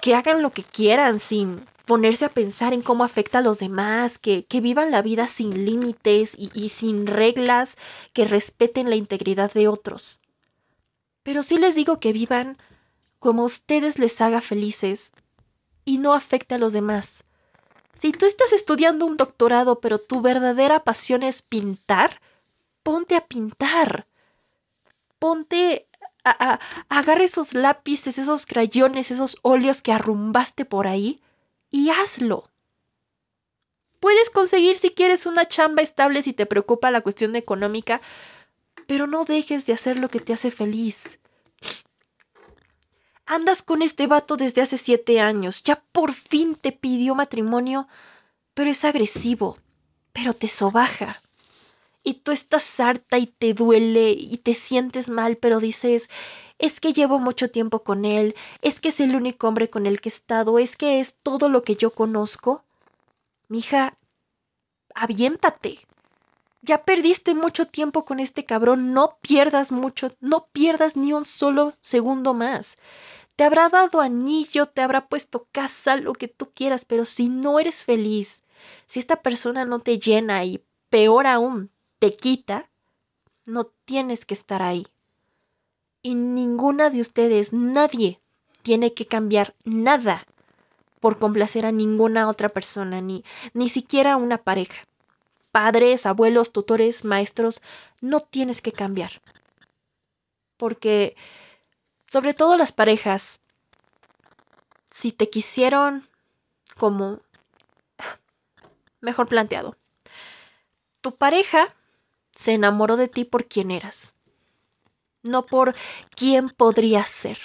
[0.02, 4.18] que hagan lo que quieran sin ponerse a pensar en cómo afecta a los demás,
[4.18, 7.78] que, que vivan la vida sin límites y, y sin reglas
[8.12, 10.20] que respeten la integridad de otros.
[11.22, 12.58] Pero sí les digo que vivan
[13.18, 15.12] como a ustedes les haga felices
[15.86, 17.24] y no afecte a los demás.
[17.94, 22.20] Si tú estás estudiando un doctorado pero tu verdadera pasión es pintar,
[22.82, 24.06] ponte a pintar.
[25.18, 25.86] Ponte
[26.24, 31.20] agarra esos lápices, esos crayones, esos óleos que arrumbaste por ahí
[31.70, 32.48] y hazlo.
[34.00, 38.00] Puedes conseguir si quieres una chamba estable si te preocupa la cuestión económica,
[38.86, 41.20] pero no dejes de hacer lo que te hace feliz.
[43.32, 47.88] Andas con este vato desde hace siete años, ya por fin te pidió matrimonio,
[48.52, 49.56] pero es agresivo,
[50.12, 51.22] pero te sobaja
[52.04, 56.10] y tú estás harta y te duele y te sientes mal, pero dices,
[56.58, 60.02] es que llevo mucho tiempo con él, es que es el único hombre con el
[60.02, 62.64] que he estado, es que es todo lo que yo conozco.
[63.48, 63.96] Mija,
[64.94, 65.78] aviéntate.
[66.64, 71.72] Ya perdiste mucho tiempo con este cabrón, no pierdas mucho, no pierdas ni un solo
[71.80, 72.76] segundo más.
[73.36, 77.58] Te habrá dado anillo, te habrá puesto casa, lo que tú quieras, pero si no
[77.58, 78.44] eres feliz,
[78.86, 82.70] si esta persona no te llena y peor aún, te quita,
[83.46, 84.86] no tienes que estar ahí.
[86.02, 88.20] Y ninguna de ustedes, nadie,
[88.62, 90.24] tiene que cambiar nada
[91.00, 94.86] por complacer a ninguna otra persona, ni, ni siquiera a una pareja.
[95.50, 97.60] Padres, abuelos, tutores, maestros,
[98.00, 99.10] no tienes que cambiar.
[100.56, 101.16] Porque,
[102.12, 103.40] sobre todo las parejas,
[104.90, 106.06] si te quisieron
[106.76, 107.22] como...
[109.00, 109.78] Mejor planteado.
[111.00, 111.74] Tu pareja
[112.30, 114.14] se enamoró de ti por quien eras,
[115.22, 115.74] no por
[116.14, 117.38] quién podrías ser.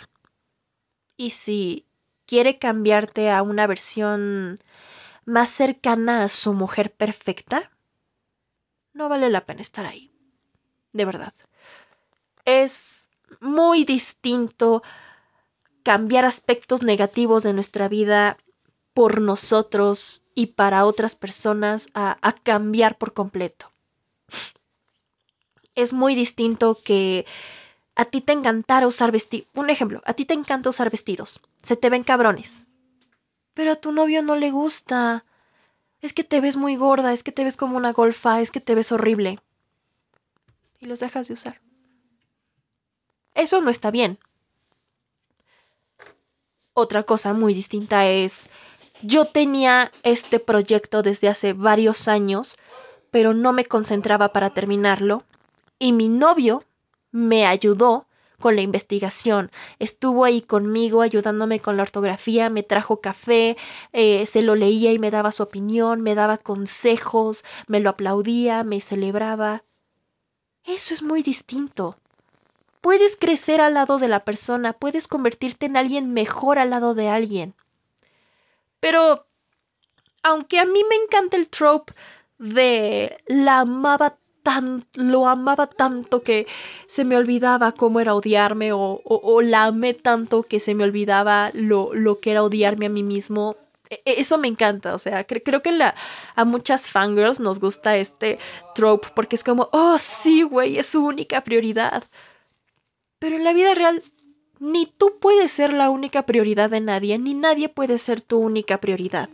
[1.15, 1.85] Y si
[2.25, 4.57] quiere cambiarte a una versión
[5.23, 7.71] más cercana a su mujer perfecta,
[8.91, 10.11] no vale la pena estar ahí.
[10.91, 11.33] De verdad.
[12.43, 13.06] Es
[13.39, 14.83] muy distinto
[15.83, 18.37] cambiar aspectos negativos de nuestra vida
[18.93, 23.69] por nosotros y para otras personas a, a cambiar por completo
[25.77, 27.25] es muy distinto que
[27.95, 29.47] a ti te encantara usar vestidos.
[29.53, 31.39] Un ejemplo, a ti te encanta usar vestidos.
[31.63, 32.65] Se te ven cabrones.
[33.53, 35.23] Pero a tu novio no le gusta.
[36.01, 38.59] Es que te ves muy gorda, es que te ves como una golfa, es que
[38.59, 39.39] te ves horrible.
[40.79, 41.61] Y los dejas de usar.
[43.37, 44.17] Eso no está bien.
[46.73, 48.49] Otra cosa muy distinta es,
[49.03, 52.57] yo tenía este proyecto desde hace varios años,
[53.11, 55.23] pero no me concentraba para terminarlo,
[55.77, 56.63] y mi novio
[57.11, 58.07] me ayudó
[58.39, 59.51] con la investigación.
[59.77, 63.55] Estuvo ahí conmigo ayudándome con la ortografía, me trajo café,
[63.93, 68.63] eh, se lo leía y me daba su opinión, me daba consejos, me lo aplaudía,
[68.63, 69.63] me celebraba.
[70.63, 71.97] Eso es muy distinto.
[72.87, 77.09] Puedes crecer al lado de la persona, puedes convertirte en alguien mejor al lado de
[77.09, 77.53] alguien.
[78.79, 79.27] Pero,
[80.23, 81.91] aunque a mí me encanta el trope
[82.37, 84.17] de la amaba
[84.93, 86.47] lo amaba tanto que
[86.87, 91.93] se me olvidaba cómo era odiarme o, la amé tanto que se me olvidaba lo,
[91.93, 93.57] lo, que era odiarme a mí mismo.
[93.89, 95.93] E, e, eso me encanta, o sea, creo que la,
[96.35, 98.39] a muchas fangirls nos gusta este
[98.75, 102.05] trope porque es como, oh sí, güey, es su única prioridad.
[103.19, 104.03] Pero en la vida real,
[104.59, 108.79] ni tú puedes ser la única prioridad de nadie, ni nadie puede ser tu única
[108.79, 109.29] prioridad.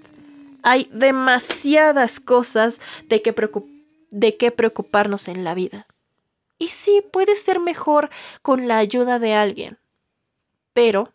[0.64, 3.74] Hay demasiadas cosas de que preocuparse
[4.14, 5.88] de preocuparnos en la vida.
[6.60, 8.10] Y sí, puede ser mejor
[8.44, 9.80] con la ayuda de alguien,
[10.72, 11.12] pero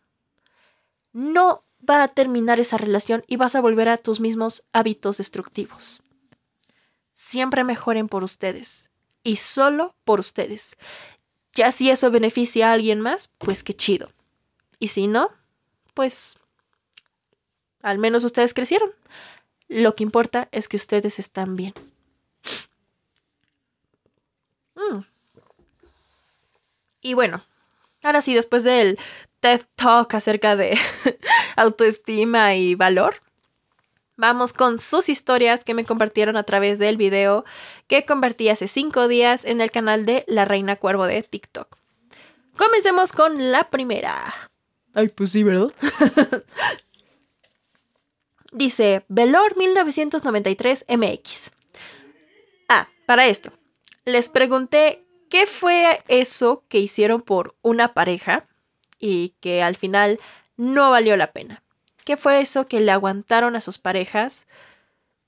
[1.13, 6.03] no va a terminar esa relación y vas a volver a tus mismos hábitos destructivos.
[7.15, 8.91] Siempre mejoren por ustedes
[9.23, 10.77] y solo por ustedes.
[11.59, 14.13] Ya si eso beneficia a alguien más, pues qué chido.
[14.79, 15.29] Y si no,
[15.93, 16.39] pues
[17.83, 18.89] al menos ustedes crecieron.
[19.67, 21.75] Lo que importa es que ustedes están bien.
[24.77, 25.01] Mm.
[27.01, 27.43] Y bueno,
[28.05, 28.97] ahora sí, después del
[29.41, 30.79] TED Talk acerca de
[31.57, 33.21] autoestima y valor,
[34.19, 37.45] vamos con sus historias que me compartieron a través del video
[37.87, 41.79] que convertí hace cinco días en el canal de La Reina Cuervo de TikTok.
[42.59, 44.51] Comencemos con la primera.
[44.93, 45.73] Ay, pues sí, ¿verdad?
[48.53, 51.53] Dice Velor 1993 MX.
[52.69, 53.53] Ah, para esto,
[54.05, 58.45] les pregunté qué fue eso que hicieron por una pareja
[58.99, 60.19] y que al final
[60.57, 61.63] no valió la pena.
[62.09, 64.47] ¿Qué fue eso que le aguantaron a sus parejas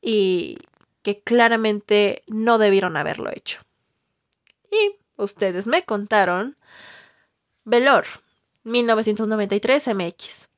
[0.01, 0.57] y
[1.03, 3.61] que claramente no debieron haberlo hecho?
[4.73, 6.57] Y ustedes me contaron,
[7.67, 8.07] Velor,
[8.65, 10.49] 1993 MX.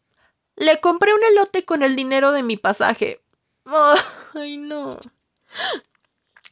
[0.54, 3.20] Le compré un elote con el dinero de mi pasaje.
[4.34, 5.00] ay, no.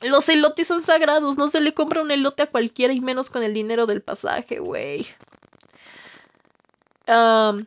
[0.00, 3.44] Los elotes son sagrados, no se le compra un elote a cualquiera y menos con
[3.44, 5.06] el dinero del pasaje, güey.
[7.06, 7.66] Um.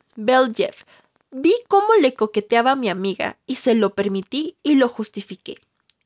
[1.34, 5.58] Vi cómo le coqueteaba a mi amiga y se lo permití y lo justifiqué.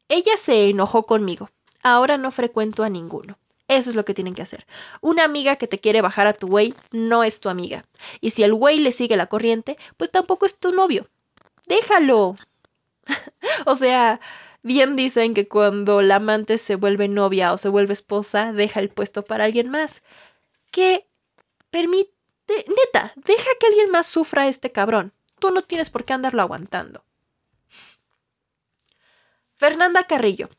[0.10, 1.50] Ella se enojó conmigo.
[1.84, 3.38] Ahora no frecuento a ninguno.
[3.68, 4.66] Eso es lo que tienen que hacer.
[5.02, 7.86] Una amiga que te quiere bajar a tu güey no es tu amiga.
[8.22, 11.08] Y si el güey le sigue la corriente, pues tampoco es tu novio.
[11.68, 12.38] Déjalo.
[13.66, 14.22] o sea,
[14.68, 18.90] Bien dicen que cuando la amante se vuelve novia o se vuelve esposa, deja el
[18.90, 20.02] puesto para alguien más.
[20.72, 21.08] Que
[21.70, 22.12] permite...
[22.48, 25.13] Neta, deja que alguien más sufra a este cabrón.
[25.39, 27.04] Tú no tienes por qué andarlo aguantando.
[29.54, 30.50] Fernanda Carrillo.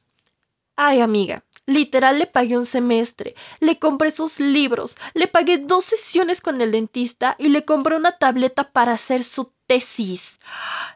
[0.74, 6.40] Ay, amiga, literal le pagué un semestre, le compré sus libros, le pagué dos sesiones
[6.40, 10.38] con el dentista y le compré una tableta para hacer su tesis.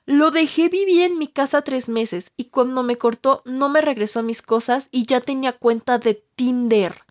[0.06, 4.22] Lo dejé vivir en mi casa tres meses y cuando me cortó no me regresó
[4.22, 7.02] mis cosas y ya tenía cuenta de Tinder.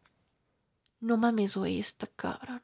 [1.02, 2.64] No mames, güey, esta cabrón.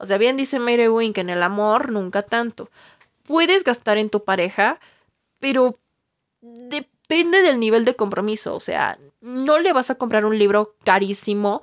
[0.00, 2.70] O sea, bien dice Mary Wink, en el amor nunca tanto.
[3.24, 4.80] Puedes gastar en tu pareja,
[5.40, 5.78] pero
[6.40, 8.54] depende del nivel de compromiso.
[8.54, 11.60] O sea, no le vas a comprar un libro carísimo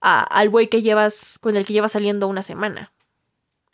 [0.00, 2.92] al güey que llevas, con el que llevas saliendo una semana.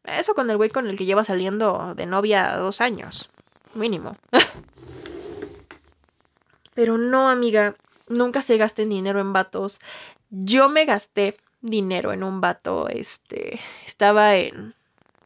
[0.04, 3.28] Eso con el güey con el que lleva saliendo de novia dos años.
[3.74, 4.16] Mínimo.
[6.74, 7.74] Pero no, amiga.
[8.06, 9.80] Nunca se gasten dinero en vatos.
[10.30, 12.88] Yo me gasté dinero en un vato.
[12.88, 13.60] Este.
[13.86, 14.74] Estaba en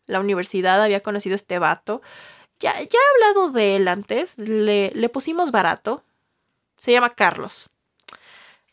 [0.06, 0.82] la universidad.
[0.82, 2.02] Había conocido a este vato.
[2.58, 4.38] Ya, ya he hablado de él antes.
[4.38, 6.04] Le, le pusimos barato.
[6.76, 7.70] Se llama Carlos.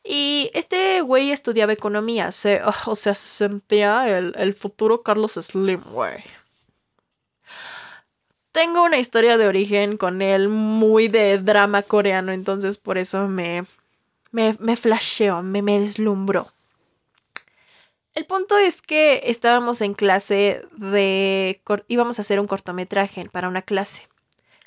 [0.10, 6.24] Y este güey estudiaba economía, se, o sea, se sentía el, futuro Carlos Slim, güey.
[8.54, 13.66] Tengo una historia de origen con él muy de drama coreano, entonces por eso me,
[14.32, 16.48] me, me flasheó, me, me deslumbró.
[18.18, 21.62] El punto es que estábamos en clase de...
[21.88, 24.08] íbamos a hacer un cortometraje para una clase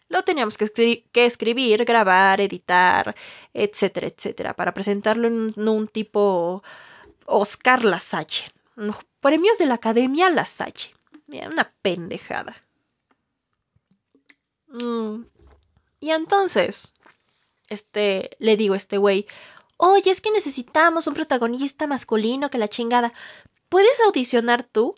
[0.08, 3.14] lo teníamos que, escribir, grabar, editar,
[3.54, 6.62] etcétera, etcétera, para presentarlo en un, tipo
[7.26, 8.50] Oscar Lasalle.
[9.20, 10.92] Premios de la Academia La Salle.
[11.28, 12.56] Una pendejada.
[14.66, 15.22] Mm.
[16.00, 16.92] Y entonces,
[17.68, 19.26] este, le digo a este güey,
[19.80, 23.12] oye, es que necesitamos un protagonista masculino que la chingada.
[23.68, 24.94] ¿Puedes audicionar tú?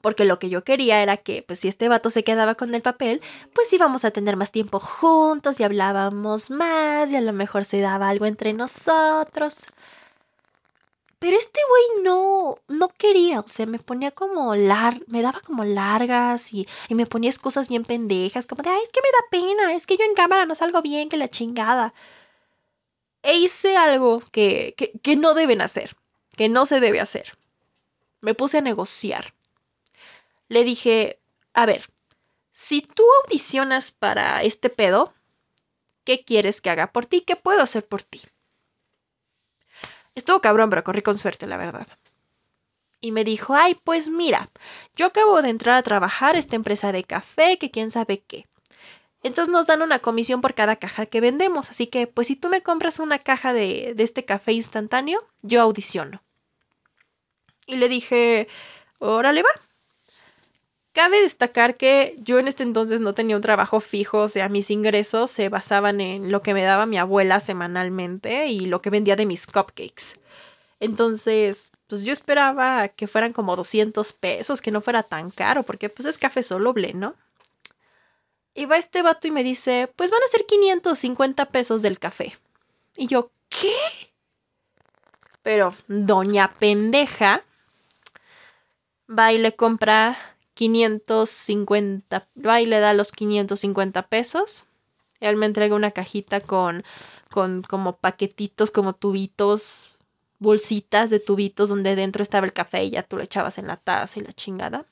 [0.00, 2.82] Porque lo que yo quería era que, pues si este vato se quedaba con el
[2.82, 3.20] papel,
[3.52, 7.80] pues íbamos a tener más tiempo juntos y hablábamos más y a lo mejor se
[7.80, 9.66] daba algo entre nosotros.
[11.18, 15.64] Pero este güey no, no quería, o sea, me ponía como lar, me daba como
[15.64, 19.56] largas y, y, me ponía excusas bien pendejas, como de, ay, es que me da
[19.56, 21.92] pena, es que yo en cámara no salgo bien, que la chingada.
[23.22, 25.96] E hice algo que, que, que no deben hacer,
[26.36, 27.36] que no se debe hacer.
[28.20, 29.34] Me puse a negociar.
[30.48, 31.20] Le dije,
[31.52, 31.90] a ver,
[32.50, 35.12] si tú audicionas para este pedo,
[36.04, 37.20] ¿qué quieres que haga por ti?
[37.20, 38.22] ¿Qué puedo hacer por ti?
[40.14, 41.86] Estuvo cabrón, pero corrí con suerte, la verdad.
[43.00, 44.50] Y me dijo, ay, pues mira,
[44.96, 48.48] yo acabo de entrar a trabajar esta empresa de café, que quién sabe qué.
[49.22, 52.48] Entonces nos dan una comisión por cada caja que vendemos, así que pues si tú
[52.48, 56.22] me compras una caja de, de este café instantáneo, yo audiciono.
[57.66, 58.48] Y le dije,
[58.98, 59.50] órale va.
[60.92, 64.70] Cabe destacar que yo en este entonces no tenía un trabajo fijo, o sea, mis
[64.70, 69.14] ingresos se basaban en lo que me daba mi abuela semanalmente y lo que vendía
[69.14, 70.18] de mis cupcakes.
[70.80, 75.88] Entonces, pues yo esperaba que fueran como 200 pesos, que no fuera tan caro, porque
[75.88, 77.14] pues es café soluble, ¿no?
[78.58, 82.36] Y va este vato y me dice, pues van a ser 550 pesos del café.
[82.96, 83.72] Y yo, ¿qué?
[85.42, 87.44] Pero doña pendeja
[89.08, 90.18] va y le compra
[90.54, 94.64] 550, va y le da los 550 pesos.
[95.20, 96.82] Él me entrega una cajita con,
[97.30, 99.98] con como paquetitos, como tubitos,
[100.40, 103.76] bolsitas de tubitos donde dentro estaba el café y ya tú lo echabas en la
[103.76, 104.84] taza y la chingada.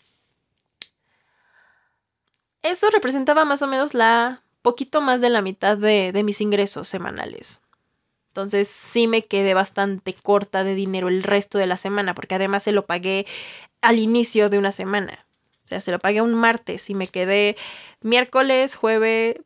[2.67, 6.89] Eso representaba más o menos la poquito más de la mitad de, de mis ingresos
[6.89, 7.63] semanales.
[8.27, 12.65] Entonces sí me quedé bastante corta de dinero el resto de la semana, porque además
[12.65, 13.25] se lo pagué
[13.83, 15.27] al inicio de una semana.
[15.65, 17.57] O sea, se lo pagué un martes y me quedé
[18.01, 19.37] miércoles, jueves,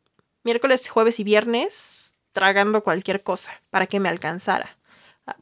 [0.43, 4.79] miércoles, jueves y viernes tragando cualquier cosa para que me alcanzara.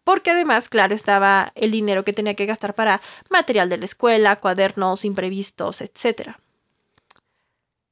[0.04, 4.36] Porque además, claro, estaba el dinero que tenía que gastar para material de la escuela,
[4.36, 6.36] cuadernos imprevistos, etc.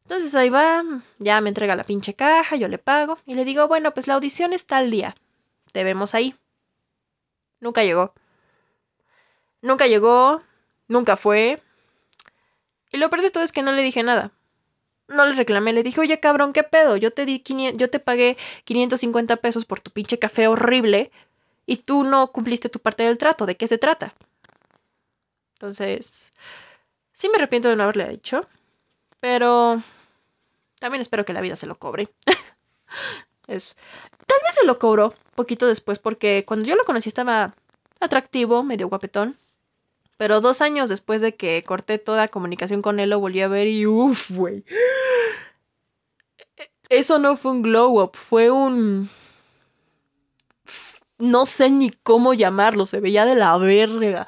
[0.07, 0.83] Entonces ahí va,
[1.19, 4.13] ya me entrega la pinche caja, yo le pago y le digo, bueno, pues la
[4.13, 5.15] audición está al día.
[5.73, 6.33] Te vemos ahí.
[7.59, 8.13] Nunca llegó.
[9.61, 10.41] Nunca llegó,
[10.87, 11.61] nunca fue,
[12.91, 14.31] y lo peor de todo es que no le dije nada.
[15.07, 16.97] No le reclamé, le dije, oye cabrón, ¿qué pedo?
[16.97, 17.43] Yo te di
[17.75, 21.11] yo te pagué 550 pesos por tu pinche café horrible
[21.65, 23.45] y tú no cumpliste tu parte del trato.
[23.45, 24.13] ¿De qué se trata?
[25.53, 26.33] Entonces,
[27.13, 28.47] sí me arrepiento de no haberle dicho,
[29.19, 29.81] pero
[30.79, 32.09] también espero que la vida se lo cobre.
[33.47, 33.75] es,
[34.25, 37.55] tal vez se lo cobró poquito después porque cuando yo lo conocí estaba
[37.99, 39.37] atractivo, medio guapetón.
[40.17, 43.67] Pero dos años después de que corté toda comunicación con él, lo volví a ver
[43.67, 44.65] y uff, güey.
[46.89, 49.09] Eso no fue un glow up, fue un...
[51.19, 54.25] No sé ni cómo llamarlo, se veía de la verga.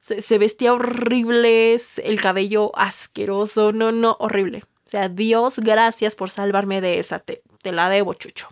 [0.00, 4.64] Se, vestía horrible, el cabello asqueroso, no, no, horrible.
[4.92, 8.50] Sea, Dios, gracias por salvarme de esa, te, la debo, chucho.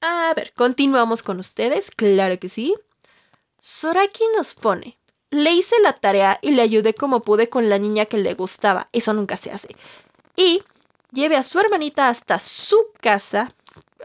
[0.00, 2.74] A ver, continuamos con ustedes, claro que sí.
[3.60, 4.96] Soraki nos pone,
[5.28, 8.88] le hice la tarea y le ayudé como pude con la niña que le gustaba.
[8.92, 9.76] Eso nunca se hace.
[10.36, 10.62] Y
[11.12, 13.54] llevé a su hermanita hasta su casa,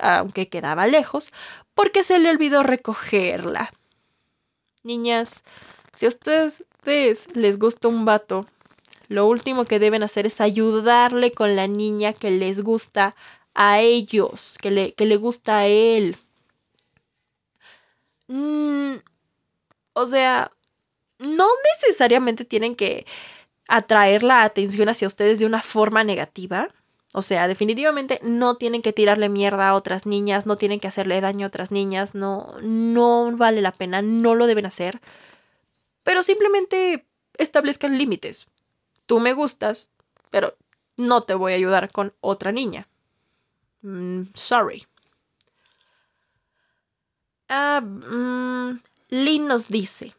[0.02, 1.32] aunque quedaba lejos,
[1.76, 3.72] porque se le olvidó recogerla.
[4.84, 5.46] Niñas,
[5.94, 6.66] si a ustedes
[7.36, 8.46] les gusta un vato,
[9.10, 13.16] lo último que deben hacer es ayudarle con la niña que les gusta
[13.54, 16.16] a ellos, que le, que le gusta a él.
[18.28, 18.96] Mm,
[19.94, 20.52] o sea,
[21.20, 23.06] no necesariamente tienen que
[23.68, 26.70] atraer la atención hacia ustedes de una forma negativa.
[27.14, 31.22] O sea, definitivamente no tienen que tirarle mierda a otras niñas, no tienen que hacerle
[31.22, 35.02] daño a otras niñas, no, no vale la pena, no lo deben hacer.
[36.04, 37.08] Pero simplemente
[37.38, 38.48] establezcan límites.
[39.08, 39.92] Tú me gustas,
[40.30, 40.56] pero
[40.98, 42.88] no te voy a ayudar con otra niña.
[43.82, 44.86] Mm, sorry.
[47.50, 48.80] Ah, mm,
[49.10, 50.14] Lynn nos dice,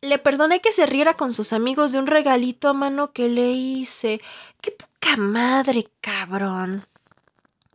[0.00, 3.50] le perdoné que se riera con sus amigos de un regalito a mano que le
[3.50, 4.18] hice.
[4.60, 6.86] ¡Qué poca madre, cabrón!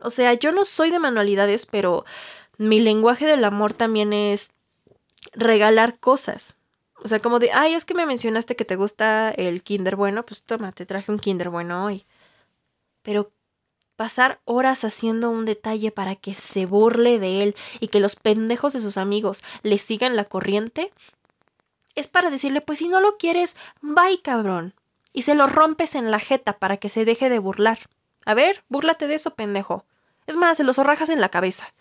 [0.00, 2.04] O sea, yo no soy de manualidades, pero
[2.58, 4.52] mi lenguaje del amor también es
[5.32, 6.55] regalar cosas.
[7.02, 10.24] O sea, como de, ay, es que me mencionaste que te gusta el Kinder bueno,
[10.24, 12.06] pues toma, te traje un Kinder bueno hoy.
[13.02, 13.32] Pero
[13.96, 18.72] pasar horas haciendo un detalle para que se burle de él y que los pendejos
[18.72, 20.92] de sus amigos le sigan la corriente,
[21.94, 24.74] es para decirle, pues si no lo quieres, bye cabrón.
[25.12, 27.78] Y se lo rompes en la jeta para que se deje de burlar.
[28.26, 29.86] A ver, búrlate de eso, pendejo.
[30.26, 31.72] Es más, se los zorrajas en la cabeza.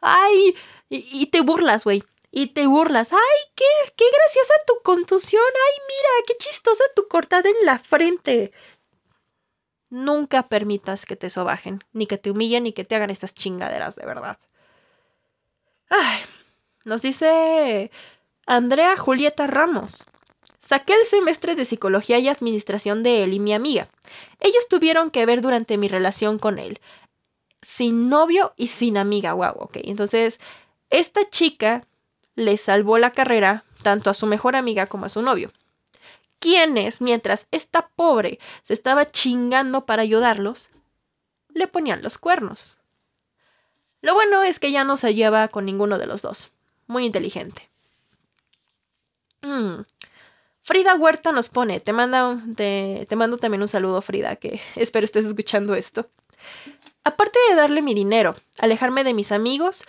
[0.00, 0.54] Ay,
[0.88, 3.12] y, y te burlas, güey y te burlas.
[3.12, 3.64] ¡Ay, qué,
[3.96, 5.42] qué graciosa tu contusión!
[5.42, 8.52] ¡Ay, mira, qué chistosa tu cortada en la frente!
[9.90, 13.96] Nunca permitas que te sobajen, ni que te humillen, ni que te hagan estas chingaderas
[13.96, 14.38] de verdad.
[15.88, 16.20] Ay,
[16.84, 17.90] nos dice
[18.46, 20.06] Andrea Julieta Ramos.
[20.60, 23.88] Saqué el semestre de psicología y administración de él y mi amiga.
[24.38, 26.80] Ellos tuvieron que ver durante mi relación con él.
[27.60, 29.32] Sin novio y sin amiga.
[29.32, 29.78] Wow, ok.
[29.82, 30.38] Entonces,
[30.88, 31.84] esta chica
[32.40, 35.52] le salvó la carrera tanto a su mejor amiga como a su novio,
[36.38, 40.70] quienes, mientras esta pobre se estaba chingando para ayudarlos,
[41.54, 42.78] le ponían los cuernos.
[44.02, 46.52] Lo bueno es que ya no se lleva con ninguno de los dos.
[46.86, 47.70] Muy inteligente.
[49.42, 49.82] Mm.
[50.62, 55.04] Frida Huerta nos pone, te, manda te, te mando también un saludo Frida, que espero
[55.04, 56.08] estés escuchando esto.
[57.04, 59.84] Aparte de darle mi dinero, alejarme de mis amigos,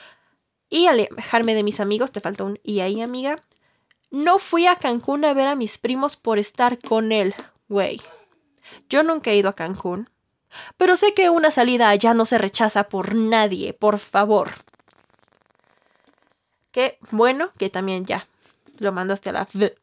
[0.72, 3.44] y alejarme de mis amigos, te falta un y ahí, amiga.
[4.10, 7.36] No fui a Cancún a ver a mis primos por estar con él,
[7.68, 8.02] güey.
[8.90, 10.10] Yo nunca he ido a Cancún,
[10.78, 14.52] pero sé que una salida allá no se rechaza por nadie, por favor.
[16.72, 18.28] Qué bueno que también ya
[18.80, 19.76] lo mandaste a la v.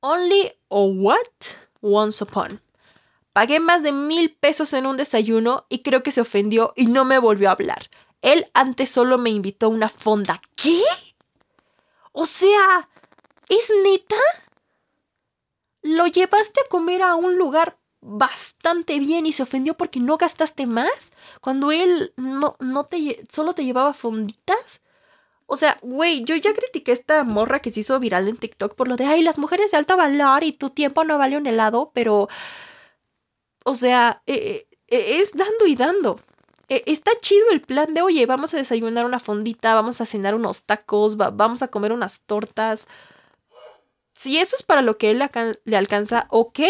[0.00, 1.18] Only o what?
[1.82, 2.58] Once upon.
[3.34, 7.04] Pagué más de mil pesos en un desayuno y creo que se ofendió y no
[7.04, 7.90] me volvió a hablar.
[8.22, 10.40] Él antes solo me invitó a una fonda.
[10.56, 10.82] ¿Qué?
[12.12, 12.88] O sea,
[13.48, 14.16] ¿es neta?
[15.82, 20.66] ¿Lo llevaste a comer a un lugar bastante bien y se ofendió porque no gastaste
[20.66, 21.12] más?
[21.40, 24.82] Cuando él no, no te solo te llevaba fonditas.
[25.46, 28.86] O sea, güey, yo ya critiqué esta morra que se hizo viral en TikTok por
[28.88, 31.90] lo de, ay, las mujeres de alto valor y tu tiempo no vale un helado,
[31.94, 32.28] pero...
[33.64, 36.20] O sea, eh, eh, es dando y dando.
[36.70, 40.34] E, está chido el plan de, oye, vamos a desayunar una fondita, vamos a cenar
[40.36, 42.86] unos tacos, vamos a comer unas tortas.
[44.14, 45.22] Si eso es para lo que él
[45.64, 46.60] le alcanza, ok.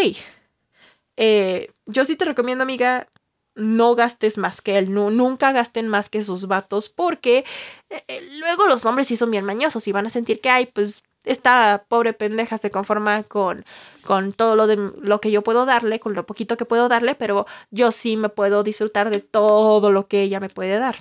[1.17, 3.09] Eh, yo sí te recomiendo, amiga,
[3.55, 7.45] no gastes más que él, no, nunca gasten más que sus vatos, porque
[7.91, 10.67] eh, eh, luego los hombres sí son bien mañosos y van a sentir que, ay,
[10.67, 13.65] pues esta pobre pendeja se conforma con,
[14.05, 17.15] con todo lo, de, lo que yo puedo darle, con lo poquito que puedo darle,
[17.15, 20.97] pero yo sí me puedo disfrutar de todo lo que ella me puede dar.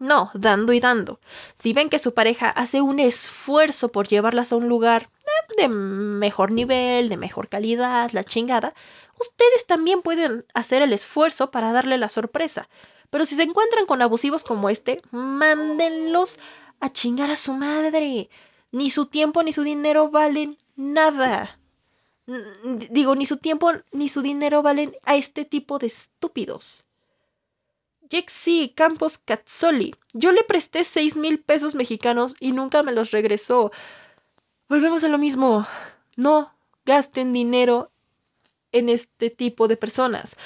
[0.00, 1.18] No, dando y dando.
[1.54, 5.68] Si ven que su pareja hace un esfuerzo por llevarlas a un lugar eh, de
[5.68, 8.72] mejor nivel, de mejor calidad, la chingada,
[9.18, 12.68] ustedes también pueden hacer el esfuerzo para darle la sorpresa.
[13.10, 16.38] Pero si se encuentran con abusivos como este, mándenlos
[16.78, 18.28] a chingar a su madre.
[18.70, 21.58] Ni su tiempo ni su dinero valen nada.
[22.90, 26.84] Digo, ni su tiempo ni su dinero valen a este tipo de estúpidos.
[28.10, 29.94] Jexi Campos Cazzoli.
[30.12, 33.70] Yo le presté seis mil pesos mexicanos y nunca me los regresó.
[34.68, 35.66] Volvemos a lo mismo.
[36.16, 36.52] No
[36.84, 37.90] gasten dinero
[38.72, 40.36] en este tipo de personas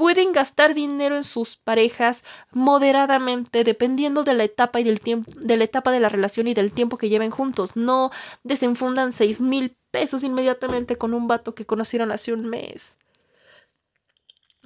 [0.00, 5.58] pueden gastar dinero en sus parejas moderadamente dependiendo de la etapa y del tiempo de
[5.58, 7.76] la etapa de la relación y del tiempo que lleven juntos.
[7.76, 8.10] No
[8.42, 12.98] desenfundan seis mil pesos inmediatamente con un vato que conocieron hace un mes.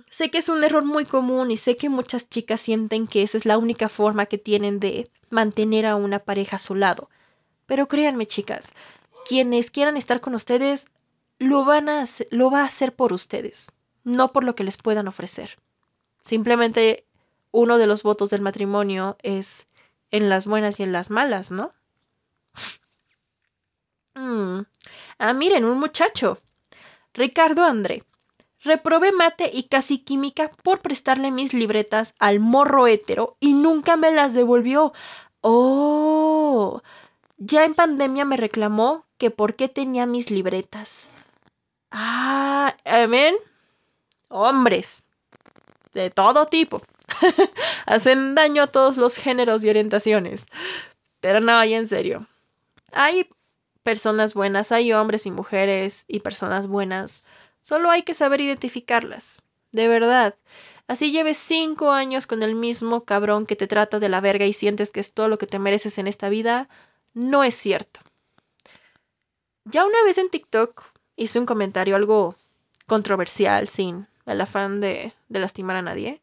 [0.08, 3.36] Sé que es un error muy común y sé que muchas chicas sienten que esa
[3.36, 7.10] es la única forma que tienen de mantener a una pareja a su lado.
[7.66, 8.72] Pero créanme chicas
[9.26, 10.86] quienes quieran estar con ustedes
[11.40, 13.72] lo van a lo va a hacer por ustedes
[14.04, 15.58] no por lo que les puedan ofrecer.
[16.20, 17.06] Simplemente
[17.50, 19.66] uno de los votos del matrimonio es
[20.10, 21.72] en las buenas y en las malas, ¿no?
[24.16, 24.60] Mm.
[25.18, 26.38] Ah, miren, un muchacho.
[27.14, 28.04] Ricardo André.
[28.60, 34.12] Reprobé mate y casi química por prestarle mis libretas al morro hétero y nunca me
[34.12, 34.92] las devolvió.
[35.40, 36.80] Oh.
[37.38, 41.08] Ya en pandemia me reclamó que por qué tenía mis libretas.
[41.90, 43.34] Ah, amén
[44.28, 45.04] hombres
[45.92, 46.80] de todo tipo.
[47.86, 50.46] Hacen daño a todos los géneros y orientaciones.
[51.20, 52.26] Pero no, y en serio.
[52.92, 53.28] Hay
[53.82, 57.24] personas buenas, hay hombres y mujeres y personas buenas.
[57.60, 59.42] Solo hay que saber identificarlas.
[59.72, 60.34] De verdad.
[60.86, 64.52] Así lleves cinco años con el mismo cabrón que te trata de la verga y
[64.52, 66.68] sientes que es todo lo que te mereces en esta vida,
[67.14, 68.00] no es cierto.
[69.64, 70.84] Ya una vez en TikTok
[71.16, 72.34] hice un comentario algo
[72.86, 76.20] controversial, sin el afán de, de lastimar a nadie.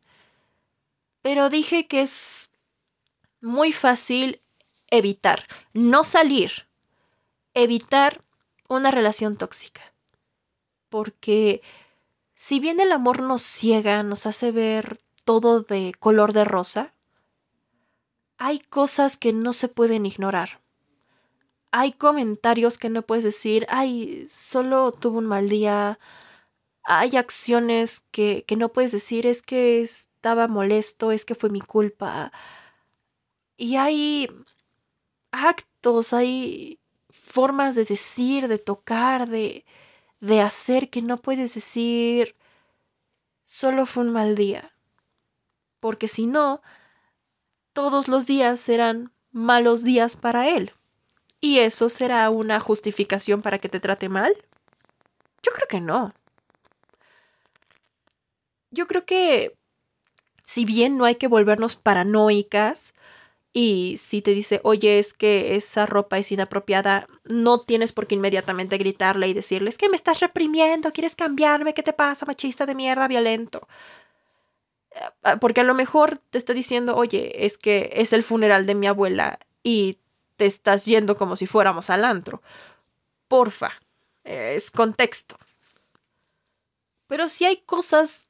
[1.22, 2.50] Pero dije que es
[3.42, 4.40] muy fácil
[4.90, 5.44] evitar,
[5.74, 6.68] no salir,
[7.54, 8.24] evitar
[8.70, 9.82] una relación tóxica.
[10.90, 11.62] Porque
[12.36, 16.94] si bien el amor nos ciega, nos hace ver todo de color de rosa,
[18.38, 20.60] hay cosas que no se pueden ignorar.
[21.72, 26.00] Hay comentarios que no puedes decir, ay, solo tuvo un mal día.
[26.94, 31.62] Hay acciones que, que no puedes decir, es que estaba molesto, es que fue mi
[31.62, 32.34] culpa.
[33.56, 34.28] Y hay
[35.32, 36.80] actos, hay
[37.10, 39.64] formas de decir, de tocar, de,
[40.20, 42.36] de hacer que no puedes decir
[43.46, 44.74] solo fue un mal día.
[45.80, 46.62] Porque si no,
[47.72, 50.72] todos los días serán malos días para él.
[51.40, 54.34] ¿Y eso será una justificación para que te trate mal?
[55.42, 56.14] Yo creo que no.
[58.72, 59.56] Yo creo que
[60.46, 62.94] si bien no hay que volvernos paranoicas,
[63.54, 68.16] y si te dice, oye, es que esa ropa es inapropiada, no tienes por qué
[68.16, 72.66] inmediatamente gritarle y decirle, es que me estás reprimiendo, quieres cambiarme, ¿qué te pasa, machista
[72.66, 73.68] de mierda, violento?
[75.24, 78.76] Eh, porque a lo mejor te está diciendo, oye, es que es el funeral de
[78.76, 80.00] mi abuela y
[80.38, 82.42] te estás yendo como si fuéramos al antro.
[83.28, 83.72] Porfa,
[84.24, 85.38] es contexto.
[87.08, 88.28] Pero si hay cosas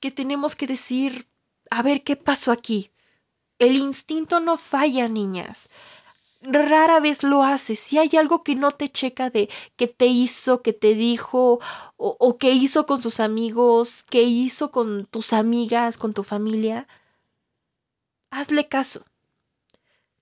[0.00, 1.26] que tenemos que decir,
[1.70, 2.90] a ver, ¿qué pasó aquí?
[3.58, 5.70] El instinto no falla, niñas.
[6.42, 7.74] Rara vez lo hace.
[7.74, 11.60] Si hay algo que no te checa de qué te hizo, qué te dijo,
[11.96, 16.86] o, qué hizo con sus amigos, qué hizo con tus amigas, con tu familia,
[18.30, 19.04] hazle caso.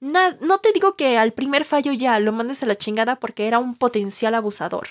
[0.01, 3.59] no te digo que al primer fallo ya lo mandes a la chingada porque era
[3.59, 4.89] un potencial abusador.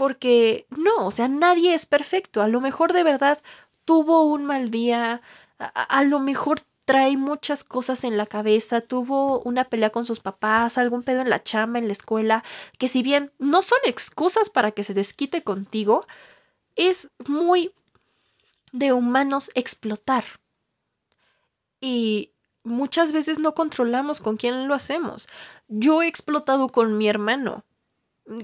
[0.00, 2.40] Porque no, o sea, nadie es perfecto.
[2.40, 3.38] A lo mejor de verdad
[3.84, 5.20] tuvo un mal día,
[5.58, 10.20] a, a lo mejor trae muchas cosas en la cabeza, tuvo una pelea con sus
[10.20, 12.42] papás, algún pedo en la chamba, en la escuela,
[12.78, 16.06] que si bien no son excusas para que se desquite contigo,
[16.76, 17.74] es muy
[18.72, 20.24] de humanos explotar.
[21.78, 22.32] Y
[22.64, 25.28] muchas veces no controlamos con quién lo hacemos.
[25.68, 27.66] Yo he explotado con mi hermano.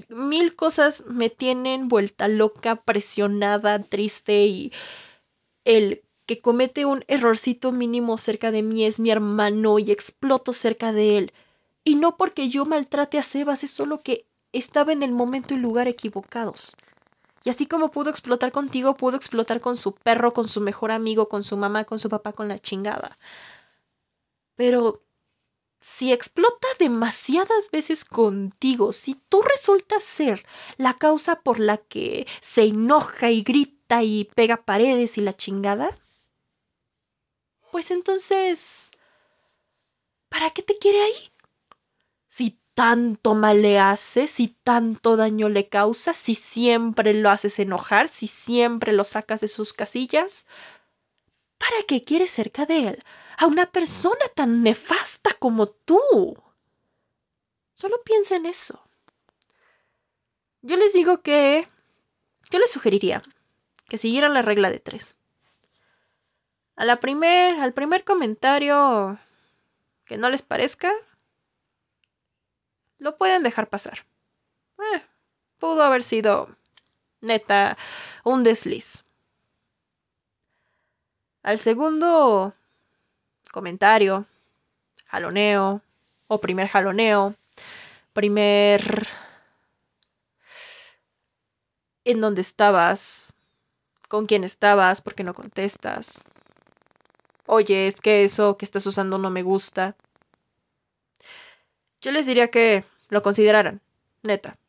[0.09, 4.73] Mil cosas me tienen vuelta loca, presionada, triste y
[5.63, 10.91] el que comete un errorcito mínimo cerca de mí es mi hermano y exploto cerca
[10.91, 11.33] de él.
[11.85, 15.57] Y no porque yo maltrate a Sebas, es solo que estaba en el momento y
[15.57, 16.75] lugar equivocados.
[17.45, 21.29] Y así como pudo explotar contigo, pudo explotar con su perro, con su mejor amigo,
[21.29, 23.17] con su mamá, con su papá, con la chingada.
[24.55, 25.01] Pero
[25.79, 30.45] si explota demasiadas veces contigo, si tú resultas ser
[30.77, 35.89] la causa por la que se enoja y grita y pega paredes y la chingada,
[37.71, 38.91] pues entonces,
[40.29, 41.31] ¿para qué te quiere ahí?
[42.27, 48.07] Si tanto mal le hace, si tanto daño le causa, si siempre lo haces enojar,
[48.07, 50.45] si siempre lo sacas de sus casillas,
[51.57, 53.03] ¿para qué quieres cerca de él
[53.37, 56.01] a una persona tan nefasta como tú?
[57.73, 58.83] Solo piensa en eso.
[60.61, 61.67] Yo les digo que...
[62.49, 63.21] Yo les sugeriría
[63.87, 65.15] que siguieran la regla de tres.
[66.75, 69.19] A la primer, al primer comentario
[70.05, 70.91] que no les parezca,
[72.97, 74.05] lo pueden dejar pasar.
[74.93, 75.03] Eh,
[75.57, 76.55] pudo haber sido,
[77.21, 77.77] neta,
[78.23, 79.03] un desliz.
[81.43, 82.53] Al segundo
[83.49, 84.25] comentario,
[85.07, 85.81] jaloneo,
[86.27, 87.35] o primer jaloneo,
[88.13, 89.07] primer...
[92.03, 93.33] ¿En dónde estabas?
[94.07, 95.01] ¿Con quién estabas?
[95.01, 96.23] ¿Por qué no contestas?
[97.47, 99.97] oye, es que eso que estás usando no me gusta.
[102.01, 103.81] Yo les diría que lo consideraran,
[104.21, 104.59] neta.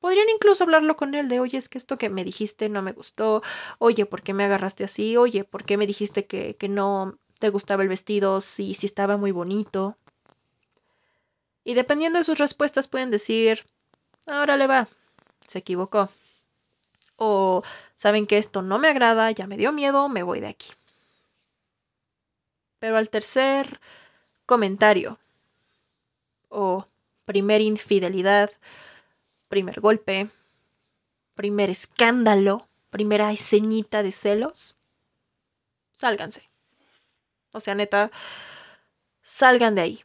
[0.00, 2.92] Podrían incluso hablarlo con él de, oye, es que esto que me dijiste no me
[2.92, 3.42] gustó,
[3.78, 5.16] oye, ¿por qué me agarraste así?
[5.16, 9.16] Oye, ¿por qué me dijiste que, que no te gustaba el vestido si, si estaba
[9.16, 9.96] muy bonito?
[11.64, 13.64] Y dependiendo de sus respuestas pueden decir,
[14.26, 14.88] ahora le va,
[15.46, 16.08] se equivocó.
[17.16, 17.62] O
[17.94, 20.70] saben que esto no me agrada, ya me dio miedo, me voy de aquí.
[22.78, 23.80] Pero al tercer
[24.46, 25.18] comentario
[26.48, 26.86] o
[27.24, 28.50] primer infidelidad,
[29.48, 30.28] primer golpe,
[31.34, 34.78] primer escándalo, primera escenita de celos,
[35.92, 36.47] sálganse.
[37.52, 38.10] O sea, neta,
[39.22, 40.04] salgan de ahí.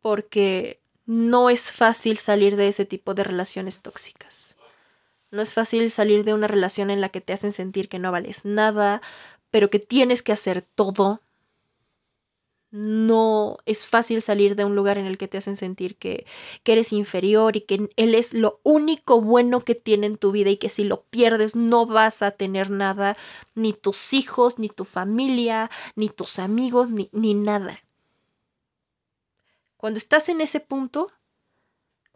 [0.00, 4.56] Porque no es fácil salir de ese tipo de relaciones tóxicas.
[5.30, 8.12] No es fácil salir de una relación en la que te hacen sentir que no
[8.12, 9.02] vales nada,
[9.50, 11.20] pero que tienes que hacer todo.
[12.70, 16.26] No es fácil salir de un lugar en el que te hacen sentir que,
[16.62, 20.50] que, eres inferior y que él es lo único bueno que tiene en tu vida
[20.50, 23.16] y que si lo pierdes no vas a tener nada,
[23.54, 27.80] ni tus hijos, ni tu familia, ni tus amigos, ni, ni nada.
[29.76, 31.08] Cuando estás en ese punto,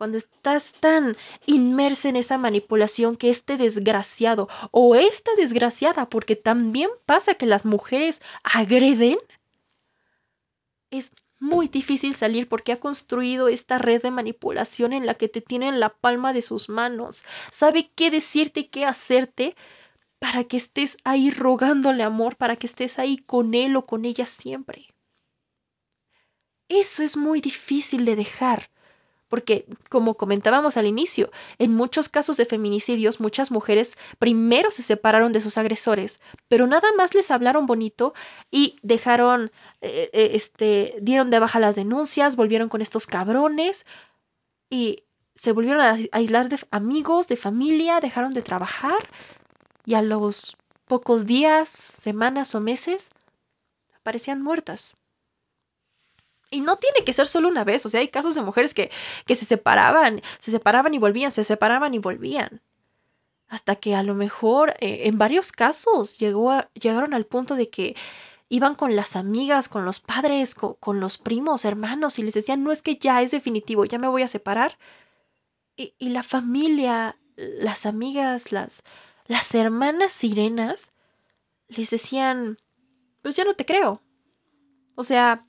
[0.01, 6.88] cuando estás tan inmersa en esa manipulación que este desgraciado o esta desgraciada, porque también
[7.05, 9.18] pasa que las mujeres agreden,
[10.91, 15.41] es muy difícil salir porque ha construido esta red de manipulación en la que te
[15.41, 17.24] tiene en la palma de sus manos.
[17.51, 19.57] Sabe qué decirte qué hacerte
[20.18, 24.26] para que estés ahí rogándole amor, para que estés ahí con él o con ella
[24.26, 24.88] siempre.
[26.68, 28.70] Eso es muy difícil de dejar.
[29.31, 35.33] Porque, como comentábamos al inicio, en muchos casos de feminicidios, muchas mujeres primero se separaron
[35.33, 38.12] de sus agresores, pero nada más les hablaron bonito
[38.51, 43.87] y dejaron, eh, eh, este, dieron de baja las denuncias, volvieron con estos cabrones
[44.68, 45.05] y
[45.35, 49.09] se volvieron a aislar de amigos, de familia, dejaron de trabajar
[49.87, 50.57] y a los
[50.87, 53.11] pocos días, semanas o meses,
[53.95, 54.99] aparecían muertas.
[56.51, 58.90] Y no tiene que ser solo una vez, o sea, hay casos de mujeres que,
[59.24, 62.61] que se separaban, se separaban y volvían, se separaban y volvían.
[63.48, 67.96] Hasta que a lo mejor eh, en varios casos llegó llegaron al punto de que
[68.48, 72.64] iban con las amigas, con los padres, con, con, los primos, hermanos, y les decían,
[72.64, 74.76] no es que ya es definitivo, ya me voy a separar.
[75.76, 78.82] Y, y la familia, las amigas, las,
[79.26, 80.92] las hermanas sirenas,
[81.68, 82.59] les decían,
[83.22, 84.03] pues ya no te creo.
[84.96, 85.46] O sea,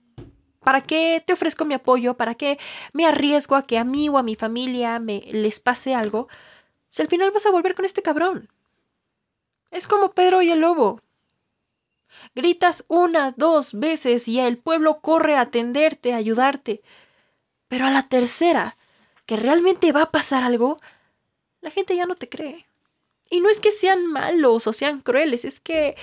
[0.63, 2.15] ¿Para qué te ofrezco mi apoyo?
[2.15, 2.59] ¿Para qué
[2.93, 6.27] me arriesgo a que a mí o a mi familia me les pase algo?
[6.87, 8.47] Si al final vas a volver con este cabrón.
[9.71, 10.99] Es como Pedro y el lobo.
[12.35, 16.83] Gritas una, dos veces y el pueblo corre a atenderte, a ayudarte.
[17.67, 18.77] Pero a la tercera,
[19.25, 20.79] que realmente va a pasar algo,
[21.61, 22.67] la gente ya no te cree.
[23.31, 25.95] Y no es que sean malos o sean crueles, es que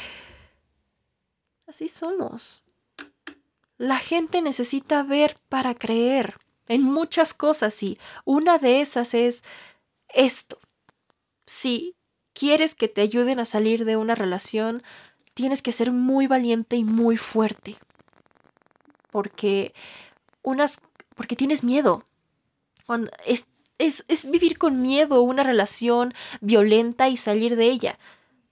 [1.66, 2.64] así somos.
[3.78, 6.34] La gente necesita ver para creer
[6.66, 9.44] en muchas cosas y una de esas es
[10.08, 10.58] esto.
[11.46, 11.94] Si
[12.34, 14.82] quieres que te ayuden a salir de una relación,
[15.32, 17.76] tienes que ser muy valiente y muy fuerte.
[19.10, 19.72] Porque
[20.42, 20.80] unas
[21.14, 22.04] porque tienes miedo.
[23.26, 23.46] Es,
[23.78, 27.98] es, es vivir con miedo una relación violenta y salir de ella.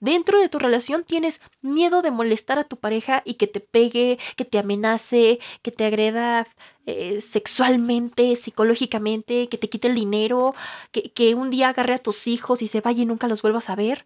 [0.00, 4.18] Dentro de tu relación tienes miedo de molestar a tu pareja y que te pegue,
[4.36, 6.46] que te amenace, que te agreda
[6.84, 10.54] eh, sexualmente, psicológicamente, que te quite el dinero,
[10.92, 13.70] que, que un día agarre a tus hijos y se vaya y nunca los vuelvas
[13.70, 14.04] a ver.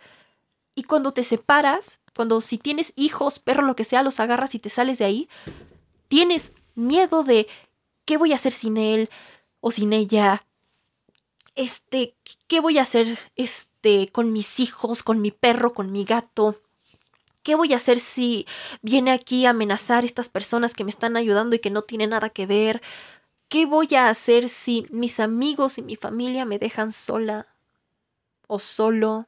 [0.76, 4.60] Y cuando te separas, cuando si tienes hijos, perro, lo que sea, los agarras y
[4.60, 5.28] te sales de ahí,
[6.08, 7.48] tienes miedo de
[8.04, 9.08] qué voy a hacer sin él
[9.60, 10.40] o sin ella.
[11.56, 12.14] Este,
[12.46, 13.18] ¿qué voy a hacer?
[13.34, 13.69] Este,
[14.12, 16.60] con mis hijos, con mi perro, con mi gato.
[17.42, 18.46] ¿Qué voy a hacer si
[18.82, 22.10] viene aquí a amenazar a estas personas que me están ayudando y que no tienen
[22.10, 22.82] nada que ver?
[23.48, 27.46] ¿Qué voy a hacer si mis amigos y mi familia me dejan sola
[28.46, 29.26] o solo?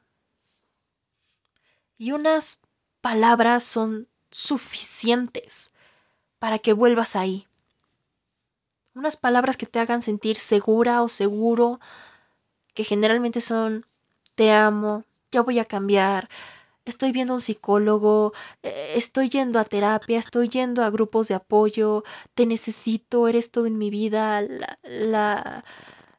[1.97, 2.59] Y unas
[3.01, 5.71] palabras son suficientes
[6.37, 7.47] para que vuelvas ahí.
[8.93, 11.79] Unas palabras que te hagan sentir segura o seguro,
[12.75, 13.85] que generalmente son
[14.35, 16.29] te amo, ya voy a cambiar,
[16.85, 21.35] estoy viendo a un psicólogo, eh, estoy yendo a terapia, estoy yendo a grupos de
[21.35, 22.03] apoyo,
[22.33, 24.41] te necesito, eres todo en mi vida,
[24.83, 25.63] la,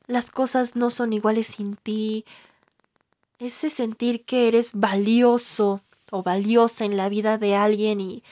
[0.06, 2.24] las cosas no son iguales sin ti.
[3.38, 8.22] Ese sentir que eres valioso o valiosa en la vida de alguien y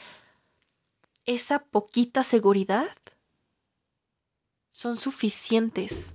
[1.24, 2.88] esa poquita seguridad
[4.70, 6.14] son suficientes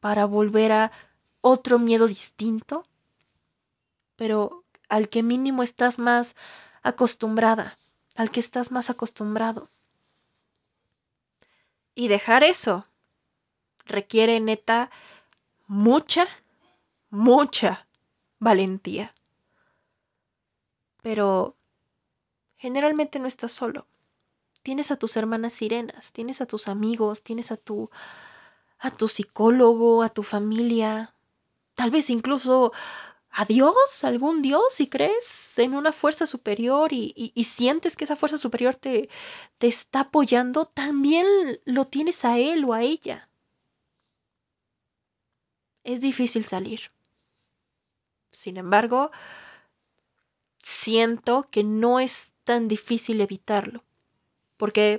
[0.00, 0.92] para volver a
[1.40, 2.86] otro miedo distinto,
[4.16, 6.34] pero al que mínimo estás más
[6.82, 7.78] acostumbrada,
[8.16, 9.68] al que estás más acostumbrado.
[11.94, 12.86] Y dejar eso
[13.86, 14.90] requiere neta
[15.66, 16.26] mucha,
[17.10, 17.88] mucha
[18.38, 19.12] valentía.
[21.02, 21.56] Pero
[22.56, 23.86] generalmente no estás solo.
[24.62, 27.90] Tienes a tus hermanas sirenas, tienes a tus amigos, tienes a tu
[28.80, 31.14] a tu psicólogo, a tu familia,
[31.78, 32.72] tal vez incluso
[33.30, 38.36] a Dios, algún Dios, si crees en una fuerza superior y, sientes que esa fuerza
[38.36, 39.08] superior te,
[39.58, 41.24] te está apoyando, también
[41.66, 43.28] lo tienes a él o a ella.
[45.84, 46.80] es difícil salir.
[48.32, 49.12] Sin embargo,
[50.60, 53.84] siento que no es tan difícil evitarlo,
[54.56, 54.98] porque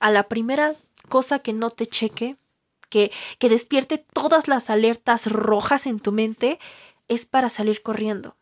[0.00, 0.74] a la primera
[1.08, 2.36] cosa que no te cheque,
[2.88, 6.58] que, que despierte todas las alertas rojas en tu mente,
[7.08, 8.36] es para salir corriendo.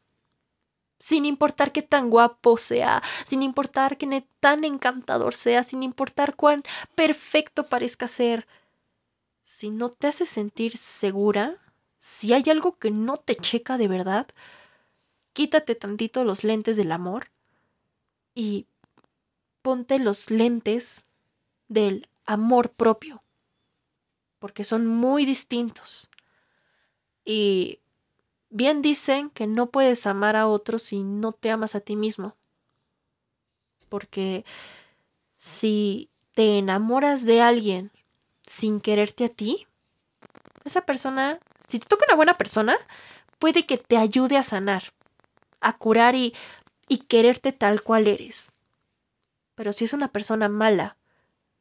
[0.98, 6.62] Sin importar qué tan guapo sea, sin importar qué tan encantador sea, sin importar cuán
[6.94, 8.46] perfecto parezca ser.
[9.42, 11.58] Si no te hace sentir segura,
[11.98, 14.26] si hay algo que no te checa de verdad,
[15.32, 17.30] quítate tantito los lentes del amor
[18.34, 18.66] y
[19.60, 21.04] ponte los lentes
[21.68, 23.20] del amor propio,
[24.38, 26.10] porque son muy distintos.
[27.24, 27.80] Y
[28.50, 32.36] bien dicen que no puedes amar a otros si no te amas a ti mismo,
[33.88, 34.44] porque
[35.34, 37.90] si te enamoras de alguien
[38.46, 39.66] sin quererte a ti,
[40.64, 42.76] esa persona, si te toca una buena persona,
[43.38, 44.82] puede que te ayude a sanar,
[45.60, 46.34] a curar y,
[46.88, 48.52] y quererte tal cual eres.
[49.54, 50.96] Pero si es una persona mala,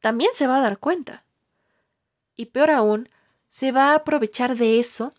[0.00, 1.25] también se va a dar cuenta.
[2.36, 3.08] Y peor aún,
[3.48, 5.12] se va a aprovechar de eso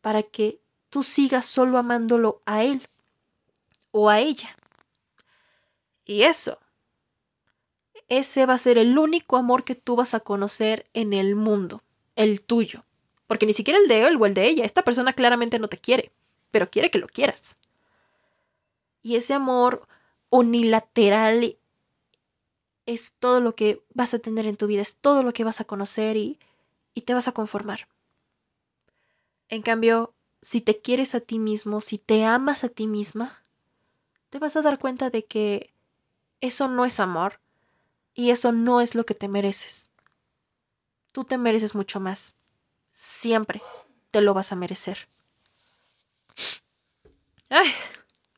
[0.00, 0.60] para que
[0.90, 2.86] tú sigas solo amándolo a él
[3.90, 4.54] o a ella.
[6.04, 6.58] Y eso,
[8.08, 11.82] ese va a ser el único amor que tú vas a conocer en el mundo,
[12.14, 12.84] el tuyo.
[13.26, 15.78] Porque ni siquiera el de él o el de ella, esta persona claramente no te
[15.78, 16.12] quiere,
[16.50, 17.56] pero quiere que lo quieras.
[19.02, 19.86] Y ese amor
[20.30, 21.56] unilateral
[22.86, 25.60] es todo lo que vas a tener en tu vida, es todo lo que vas
[25.60, 26.38] a conocer y,
[26.94, 27.88] y te vas a conformar.
[29.48, 33.42] En cambio, si te quieres a ti mismo, si te amas a ti misma,
[34.30, 35.72] te vas a dar cuenta de que
[36.40, 37.40] eso no es amor
[38.14, 39.90] y eso no es lo que te mereces.
[41.12, 42.34] Tú te mereces mucho más.
[42.90, 43.62] Siempre
[44.10, 45.08] te lo vas a merecer.
[47.48, 47.72] Ay,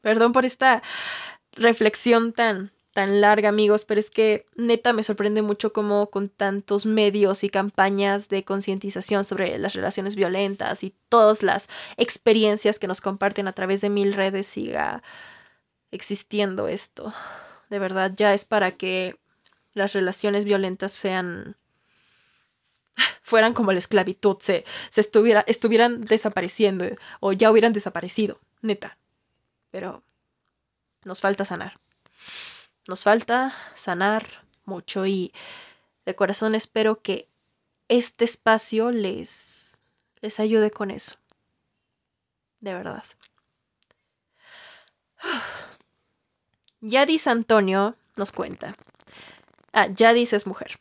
[0.00, 0.82] perdón por esta
[1.52, 6.84] reflexión tan tan larga, amigos, pero es que neta me sorprende mucho cómo con tantos
[6.84, 13.00] medios y campañas de concientización sobre las relaciones violentas y todas las experiencias que nos
[13.00, 15.04] comparten a través de mil redes siga
[15.92, 17.14] existiendo esto.
[17.70, 19.16] De verdad, ya es para que
[19.74, 21.56] las relaciones violentas sean
[23.22, 26.84] fueran como la esclavitud, se, se estuviera, estuvieran desapareciendo
[27.20, 28.98] o ya hubieran desaparecido, neta.
[29.70, 30.02] Pero
[31.04, 31.78] nos falta sanar.
[32.88, 34.26] Nos falta sanar
[34.64, 35.34] mucho y
[36.06, 37.28] de corazón espero que
[37.88, 39.78] este espacio les,
[40.22, 41.16] les ayude con eso.
[42.60, 43.04] De verdad.
[46.80, 48.74] Yadis Antonio nos cuenta.
[49.74, 50.78] Ah, Yadis es mujer.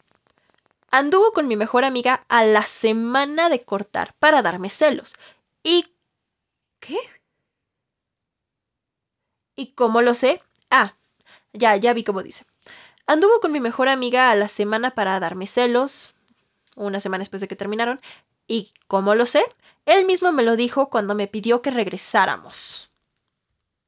[0.90, 5.16] Anduvo con mi mejor amiga a la semana de cortar para darme celos.
[5.62, 5.94] ¿Y
[6.80, 6.98] qué?
[9.58, 10.42] ¿Y cómo lo sé?
[10.72, 10.97] Ah,
[11.58, 12.46] ya, ya vi cómo dice.
[13.06, 16.16] Anduvo con mi mejor amiga a la semana para darme celos,
[16.76, 18.00] una semana después de que terminaron,
[18.48, 19.44] y ¿cómo lo sé?
[19.86, 22.90] Él mismo me lo dijo cuando me pidió que regresáramos.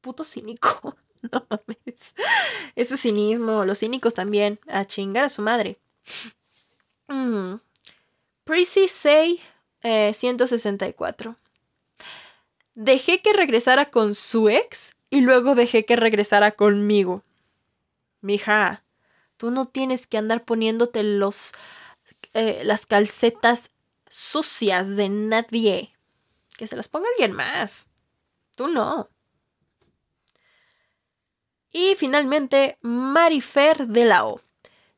[0.02, 0.96] Puto cínico.
[1.34, 2.14] No mames.
[2.78, 4.58] Ese cinismo, los cínicos también.
[4.70, 5.78] A chingar a su madre.
[7.10, 7.56] Mm.
[8.46, 9.42] Prissy Say
[9.82, 11.36] 164.
[12.74, 17.24] Dejé que regresara con su ex y luego dejé que regresara conmigo.
[18.22, 18.84] Mija,
[19.38, 21.54] tú no tienes que andar poniéndote los,
[22.34, 23.72] eh, las calcetas
[24.10, 25.90] sucias de nadie.
[26.58, 27.90] Que se las ponga alguien más.
[28.56, 29.10] Tú no.
[31.72, 34.42] Y finalmente, Marifer de la O.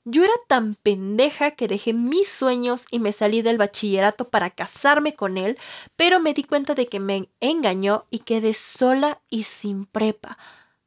[0.03, 5.13] Yo era tan pendeja que dejé mis sueños y me salí del bachillerato para casarme
[5.15, 5.59] con él,
[5.95, 10.39] pero me di cuenta de que me engañó y quedé sola y sin prepa.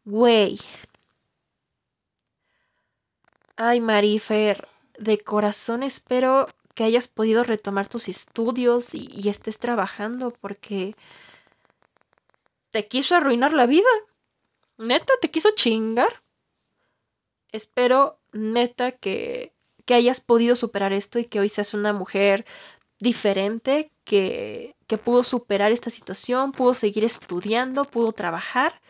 [0.04, 0.58] Güey,
[3.56, 4.66] Ay, Marifer,
[4.98, 10.96] de corazón espero que hayas podido retomar tus estudios y, estés trabajando porque
[12.70, 13.88] te quiso arruinar la vida.
[14.76, 16.22] Neta, te quiso chingar.
[17.52, 19.52] Espero, neta, que,
[19.84, 22.44] que hayas podido superar esto y que hoy seas una mujer
[22.98, 28.80] diferente, que, que pudo superar esta situación, pudo seguir estudiando, pudo trabajar.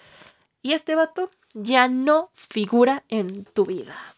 [0.62, 4.13] Y este vato ya no figura en tu vida.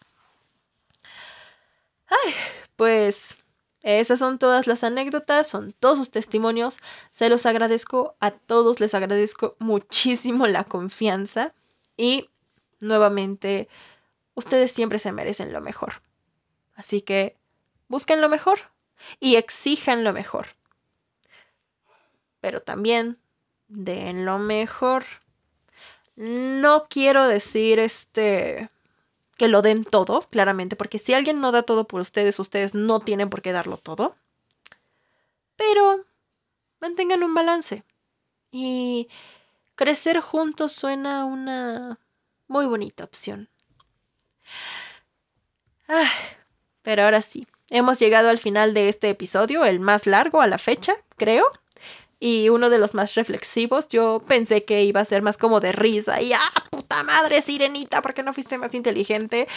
[2.09, 2.34] Ay,
[2.76, 3.38] pues
[3.82, 6.78] esas son todas las anécdotas, son todos sus testimonios.
[7.11, 11.54] Se los agradezco a todos, les agradezco muchísimo la confianza
[11.96, 12.30] y
[12.80, 13.68] nuevamente,
[14.34, 16.02] ustedes siempre se merecen lo mejor.
[16.74, 17.36] Así que
[17.88, 18.59] busquen lo mejor
[19.20, 20.46] y exijan lo mejor.
[22.40, 23.18] pero también
[23.68, 25.04] den lo mejor.
[26.16, 28.70] No quiero decir este
[29.37, 33.01] que lo den todo, claramente, porque si alguien no da todo por ustedes, ustedes no
[33.01, 34.16] tienen por qué darlo todo.
[35.57, 36.05] Pero
[36.80, 37.84] mantengan un balance.
[38.51, 39.09] Y
[39.74, 41.99] crecer juntos suena una
[42.49, 43.49] muy bonita opción.
[46.82, 50.59] pero ahora sí, hemos llegado al final de este episodio, el más largo a la
[50.59, 51.45] fecha, creo.
[52.18, 53.88] Y uno de los más reflexivos.
[53.88, 56.20] Yo pensé que iba a ser más como de risa.
[56.22, 58.02] Y ¡ah, puta madre, sirenita!
[58.02, 59.48] ¿Por qué no fuiste más inteligente?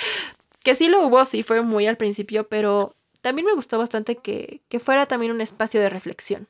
[0.64, 4.62] Que sí lo hubo, sí fue muy al principio, pero también me gustó bastante que,
[4.70, 6.48] que fuera también un espacio de reflexión.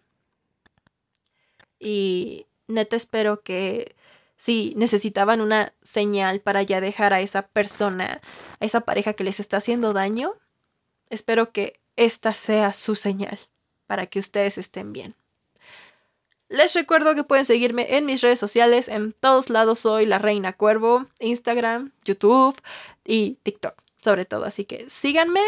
[1.79, 3.95] Y neta espero que
[4.35, 8.21] si necesitaban una señal para ya dejar a esa persona,
[8.59, 10.33] a esa pareja que les está haciendo daño,
[11.09, 13.37] espero que esta sea su señal
[13.87, 15.15] para que ustedes estén bien.
[16.49, 18.87] Les recuerdo que pueden seguirme en mis redes sociales.
[18.87, 22.59] En todos lados soy la Reina Cuervo, Instagram, YouTube
[23.05, 24.45] y TikTok, sobre todo.
[24.45, 25.41] Así que síganme.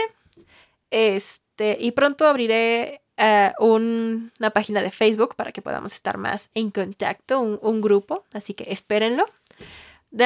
[0.91, 6.71] Este, y pronto abriré eh, una página de Facebook para que podamos estar más en
[6.71, 9.25] contacto, un, grupo, así que espérenlo.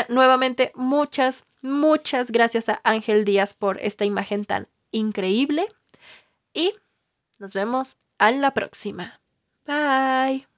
[0.10, 5.68] nuevamente, muchas, muchas gracias a Ángel Díaz por esta imagen tan increíble
[6.54, 6.74] y
[7.40, 9.20] nos vemos a la próxima.
[9.66, 10.55] Bye.